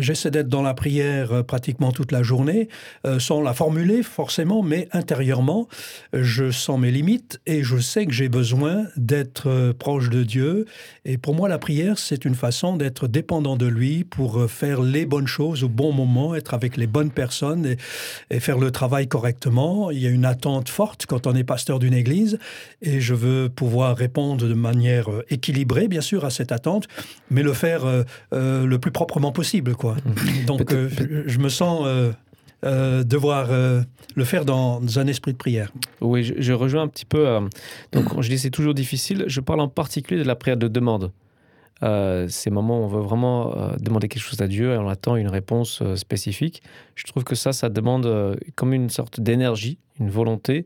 j'essaie 0.00 0.30
d'être 0.30 0.48
dans 0.48 0.62
la 0.62 0.74
prière 0.74 1.32
euh, 1.32 1.42
pratiquement 1.42 1.92
toute 1.92 2.12
la 2.12 2.22
journée, 2.22 2.68
euh, 3.06 3.18
sans 3.18 3.40
la 3.40 3.54
formuler 3.54 4.02
forcément, 4.02 4.62
mais 4.62 4.88
intérieurement, 4.92 5.68
euh, 6.14 6.22
je 6.22 6.50
sens 6.50 6.78
mes 6.78 6.90
limites 6.90 7.40
et 7.46 7.62
je 7.62 7.78
sais 7.78 8.06
que 8.06 8.12
j'ai 8.12 8.28
besoin 8.28 8.84
d'être 8.96 9.48
euh, 9.48 9.72
proche 9.72 10.10
de 10.10 10.22
Dieu. 10.22 10.66
Et 11.04 11.18
pour 11.18 11.34
moi, 11.34 11.48
la 11.48 11.58
prière, 11.58 11.98
c'est 11.98 12.24
une 12.24 12.34
façon 12.34 12.76
d'être 12.76 13.06
dépendant 13.08 13.56
de 13.56 13.66
lui 13.66 14.04
pour 14.04 14.40
euh, 14.40 14.48
faire 14.48 14.80
les 14.82 15.06
bonnes 15.06 15.26
choses 15.26 15.64
au 15.64 15.68
bon 15.68 15.92
moment, 15.92 16.34
être 16.34 16.54
avec 16.54 16.76
les 16.76 16.86
bonnes 16.86 17.10
personnes 17.10 17.76
et, 18.30 18.40
faire 18.40 18.58
le 18.58 18.70
travail 18.70 19.08
correctement. 19.08 19.90
Il 19.90 20.00
y 20.00 20.06
a 20.06 20.10
une 20.10 20.24
attente 20.24 20.68
forte 20.68 21.06
quand 21.06 21.26
on 21.26 21.34
est 21.34 21.44
pasteur 21.44 21.78
d'une 21.78 21.94
église 21.94 22.38
et 22.82 23.00
je 23.00 23.14
veux 23.14 23.48
pouvoir 23.48 23.96
répondre 23.96 24.46
de 24.46 24.54
manière 24.54 25.10
euh, 25.10 25.24
équilibrée, 25.30 25.88
bien 25.88 26.00
sûr, 26.00 26.24
à 26.24 26.30
cette 26.30 26.52
attente, 26.52 26.88
mais 27.30 27.42
le 27.42 27.52
faire 27.52 27.84
euh, 27.84 28.02
euh, 28.32 28.66
le 28.66 28.78
plus 28.78 28.90
proprement 28.90 29.32
possible. 29.32 29.74
Quoi. 29.84 29.96
Donc, 30.46 30.72
euh, 30.72 30.88
je, 30.88 31.28
je 31.28 31.38
me 31.38 31.50
sens 31.50 31.82
euh, 31.84 32.10
euh, 32.64 33.04
devoir 33.04 33.48
euh, 33.50 33.82
le 34.16 34.24
faire 34.24 34.46
dans 34.46 34.80
un 34.98 35.06
esprit 35.06 35.32
de 35.32 35.36
prière. 35.36 35.70
Oui, 36.00 36.24
je, 36.24 36.32
je 36.38 36.52
rejoins 36.54 36.84
un 36.84 36.88
petit 36.88 37.04
peu. 37.04 37.28
euh, 37.28 37.40
donc, 37.92 38.04
quand 38.08 38.22
je 38.22 38.30
dis 38.30 38.38
c'est 38.38 38.48
toujours 38.58 38.72
difficile, 38.72 39.24
je 39.26 39.40
parle 39.40 39.60
en 39.60 39.68
particulier 39.68 40.22
de 40.22 40.26
la 40.26 40.36
prière 40.36 40.56
de 40.56 40.68
demande. 40.68 41.12
Euh, 41.82 42.28
ces 42.28 42.50
moments 42.50 42.80
où 42.80 42.84
on 42.84 42.86
veut 42.86 43.02
vraiment 43.02 43.54
euh, 43.54 43.76
demander 43.78 44.08
quelque 44.08 44.22
chose 44.22 44.40
à 44.40 44.46
Dieu 44.46 44.72
et 44.72 44.78
on 44.78 44.88
attend 44.88 45.16
une 45.16 45.28
réponse 45.28 45.82
euh, 45.82 45.96
spécifique. 45.96 46.62
Je 46.94 47.04
trouve 47.04 47.24
que 47.24 47.34
ça, 47.34 47.52
ça 47.52 47.68
demande 47.68 48.06
euh, 48.06 48.36
comme 48.54 48.72
une 48.72 48.88
sorte 48.88 49.20
d'énergie, 49.20 49.76
une 50.00 50.08
volonté 50.08 50.62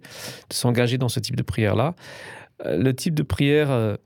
de 0.49 0.55
s'engager 0.55 0.97
dans 0.97 1.09
ce 1.09 1.19
type 1.19 1.35
de 1.35 1.43
prière-là. 1.43 1.97
Euh, 2.65 2.77
le 2.77 2.95
type 2.95 3.15
de 3.15 3.25
prière, 3.25 3.71
euh, 3.73 3.97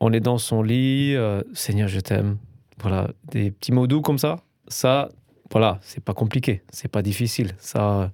on 0.00 0.12
est 0.12 0.20
dans 0.20 0.38
son 0.38 0.62
lit, 0.62 1.16
euh, 1.16 1.42
Seigneur, 1.52 1.88
je 1.88 1.98
t'aime. 1.98 2.36
Voilà, 2.80 3.10
des 3.30 3.50
petits 3.50 3.72
mots 3.72 3.86
doux 3.86 4.02
comme 4.02 4.18
ça? 4.18 4.36
Ça, 4.72 5.10
voilà, 5.50 5.78
c'est 5.82 6.02
pas 6.02 6.14
compliqué, 6.14 6.62
c'est 6.72 6.88
pas 6.88 7.02
difficile. 7.02 7.54
Ça, 7.58 8.10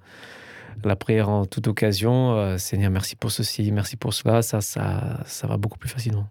la 0.85 0.97
prière 0.97 1.29
en 1.29 1.47
toute 1.47 1.69
occasion, 1.69 2.37
euh, 2.37 2.59
Seigneur, 2.59 2.91
merci 2.91 3.15
pour 3.15 3.31
ceci, 3.31 3.71
merci 3.71 3.97
pour 3.97 4.13
cela, 4.13 4.43
ça, 4.43 4.61
ça, 4.61 5.21
ça 5.25 5.47
va 5.47 5.57
beaucoup 5.57 5.79
plus 5.79 5.89
facilement. 5.89 6.29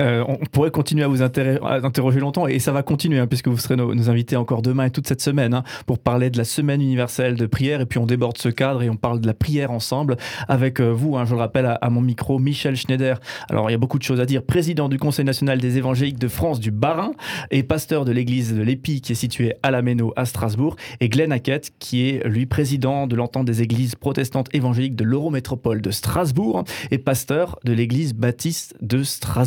Euh, 0.00 0.24
on 0.28 0.36
pourrait 0.36 0.70
continuer 0.70 1.02
à 1.02 1.08
vous 1.08 1.22
interroger 1.22 2.20
longtemps 2.20 2.46
et 2.46 2.58
ça 2.58 2.72
va 2.72 2.82
continuer 2.82 3.18
hein, 3.18 3.26
puisque 3.26 3.48
vous 3.48 3.58
serez 3.58 3.76
nos, 3.76 4.10
invités 4.10 4.36
encore 4.36 4.62
demain 4.62 4.84
et 4.84 4.90
toute 4.90 5.08
cette 5.08 5.20
semaine 5.20 5.54
hein, 5.54 5.64
pour 5.86 5.98
parler 5.98 6.30
de 6.30 6.38
la 6.38 6.44
semaine 6.44 6.80
universelle 6.80 7.34
de 7.34 7.46
prière 7.46 7.80
et 7.80 7.86
puis 7.86 7.98
on 7.98 8.06
déborde 8.06 8.38
ce 8.38 8.48
cadre 8.48 8.82
et 8.82 8.90
on 8.90 8.96
parle 8.96 9.20
de 9.20 9.26
la 9.26 9.34
prière 9.34 9.70
ensemble 9.70 10.16
avec 10.46 10.80
euh, 10.80 10.90
vous, 10.90 11.16
hein, 11.16 11.24
je 11.24 11.34
le 11.34 11.40
rappelle 11.40 11.78
à, 11.80 11.90
mon 11.90 12.00
micro, 12.00 12.38
Michel 12.38 12.76
Schneider. 12.76 13.20
Alors 13.48 13.70
il 13.70 13.72
y 13.72 13.74
a 13.74 13.78
beaucoup 13.78 13.98
de 13.98 14.04
choses 14.04 14.20
à 14.20 14.26
dire, 14.26 14.42
président 14.42 14.88
du 14.88 14.98
Conseil 14.98 15.24
national 15.24 15.58
des 15.58 15.78
évangéliques 15.78 16.18
de 16.18 16.28
France 16.28 16.60
du 16.60 16.70
Bas-Rhin 16.70 17.12
et 17.50 17.62
pasteur 17.62 18.04
de 18.04 18.12
l'église 18.12 18.54
de 18.54 18.62
l'Épi 18.62 19.00
qui 19.00 19.12
est 19.12 19.16
située 19.16 19.54
à 19.62 19.70
la 19.70 19.82
Méno 19.82 20.12
à 20.16 20.26
Strasbourg 20.26 20.76
et 21.00 21.08
Glenn 21.08 21.32
Hackett 21.32 21.72
qui 21.78 22.08
est 22.08 22.26
lui 22.26 22.46
président 22.46 23.06
de 23.06 23.16
l'entente 23.16 23.46
des 23.46 23.62
églises 23.62 23.96
protestantes 23.96 24.48
évangéliques 24.54 24.96
de 24.96 25.04
l'Eurométropole 25.04 25.80
de 25.80 25.90
Strasbourg 25.90 26.64
et 26.90 26.98
pasteur 26.98 27.58
de 27.64 27.72
l'église 27.72 28.14
baptiste 28.14 28.76
de 28.80 29.02
Strasbourg. 29.02 29.37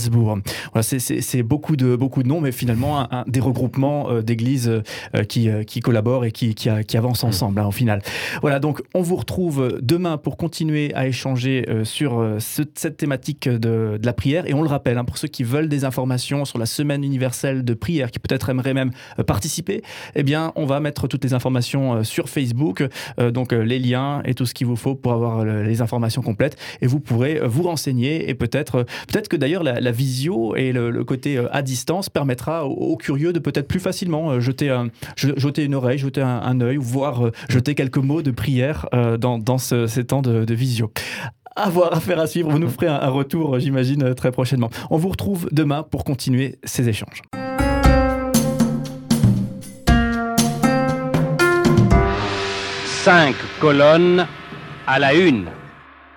Voilà, 0.74 0.84
c'est- 0.84 1.44
beaucoup 1.44 1.76
de, 1.76 1.96
beaucoup 1.96 2.24
de 2.24 2.28
noms, 2.28 2.42
mais 2.42 2.52
finalement 2.52 3.08
des 3.28 3.40
regroupements 3.40 4.10
euh, 4.12 4.22
d'églises 4.22 4.70
euh, 4.70 5.24
qui, 5.24 5.50
euh, 5.50 5.64
qui 5.64 5.80
collaborent 5.80 6.26
et 6.26 6.32
qui, 6.32 6.54
qui, 6.56 6.70
avancent 6.98 7.24
ensemble 7.24 7.60
hein, 7.60 7.66
au 7.68 7.72
final. 7.72 8.02
Voilà, 8.42 8.60
donc 8.60 8.82
on 8.94 9.02
vous 9.02 9.16
retrouve 9.16 9.80
demain 9.82 10.18
pour 10.18 10.38
continuer 10.38 10.94
à 10.94 11.08
échanger 11.08 11.66
sur 11.84 12.24
ce- 12.40 12.62
cette 12.76 12.98
thématique 12.98 13.48
de, 13.50 14.00
la 14.04 14.14
prière. 14.14 14.44
Et 14.48 14.54
on 14.54 14.62
le 14.62 14.70
rappelle, 14.70 14.98
hein, 14.98 15.06
pour 15.06 15.18
ceux 15.18 15.28
qui 15.28 15.44
veulent 15.44 15.70
des 15.70 15.84
informations 15.86 16.46
sur 16.46 16.60
la 16.60 16.66
semaine 16.66 17.04
universelle 17.04 17.64
de 17.64 17.74
prière, 17.74 18.12
qui 18.12 18.20
peut-être 18.20 18.50
aimeraient 18.50 18.74
même 18.74 18.92
participer, 19.26 19.82
eh 20.16 20.24
bien, 20.24 20.52
on 20.56 20.66
va 20.66 20.80
mettre 20.80 21.08
toutes 21.08 21.24
les 21.24 21.34
informations 21.34 22.04
sur 22.04 22.30
Facebook, 22.30 22.84
donc 23.34 23.52
les 23.52 23.80
liens 23.80 24.22
et 24.26 24.34
tout 24.34 24.46
ce 24.46 24.54
qu'il 24.54 24.68
vous 24.68 24.76
faut 24.76 24.96
pour 24.96 25.14
avoir 25.14 25.44
les 25.46 25.82
informations 25.82 26.22
complètes. 26.22 26.58
Et 26.82 26.88
vous 26.88 27.00
pourrez 27.00 27.40
vous 27.44 27.64
renseigner 27.64 28.30
et 28.30 28.34
peut-être, 28.36 28.86
peut-être 29.08 29.28
que 29.28 29.36
d'ailleurs 29.38 29.64
la, 29.64 29.80
la 29.82 29.92
visio 29.92 30.56
et 30.56 30.72
le, 30.72 31.04
côté 31.04 31.38
euh, 31.38 31.48
à 31.52 31.62
distance 31.62 32.10
permettra 32.10 32.66
aux, 32.66 32.96
curieux 32.98 33.34
de 33.34 33.40
peut-être 33.40 33.68
plus 33.68 33.80
facilement 33.80 34.32
euh, 34.32 34.40
jeter, 34.40 34.70
un, 34.70 34.88
je- 35.16 35.38
jeter 35.38 35.64
une 35.64 35.76
oreille, 35.76 35.98
jeter 35.98 36.22
un, 36.22 36.42
un 36.44 36.62
œil, 36.62 36.78
voire 36.80 37.26
euh, 37.28 37.32
jeter 37.50 37.76
quelques 37.76 37.98
mots 37.98 38.22
de 38.22 38.32
prière 38.32 38.88
dans, 39.20 39.38
dans 39.38 39.58
ce- 39.58 39.88
ces 39.88 40.06
temps 40.06 40.22
de, 40.22 40.54
visio. 40.54 40.92
À 41.56 41.70
voir, 41.70 41.94
à 41.94 42.00
faire 42.00 42.20
à 42.20 42.28
suivre. 42.28 42.50
Vous 42.50 42.60
nous 42.60 42.70
ferez 42.70 42.88
un, 42.88 43.10
retour, 43.10 43.60
j'imagine, 43.60 44.14
très 44.16 44.32
prochainement. 44.32 44.70
On 44.90 44.98
vous 44.98 45.10
retrouve 45.10 45.50
demain 45.52 45.84
pour 45.84 46.04
continuer 46.04 46.58
ces 46.64 46.88
échanges. 46.88 47.22
Cinq 52.86 53.36
colonnes 53.60 54.28
à 54.88 55.00
la 55.00 55.14
une. 55.14 55.46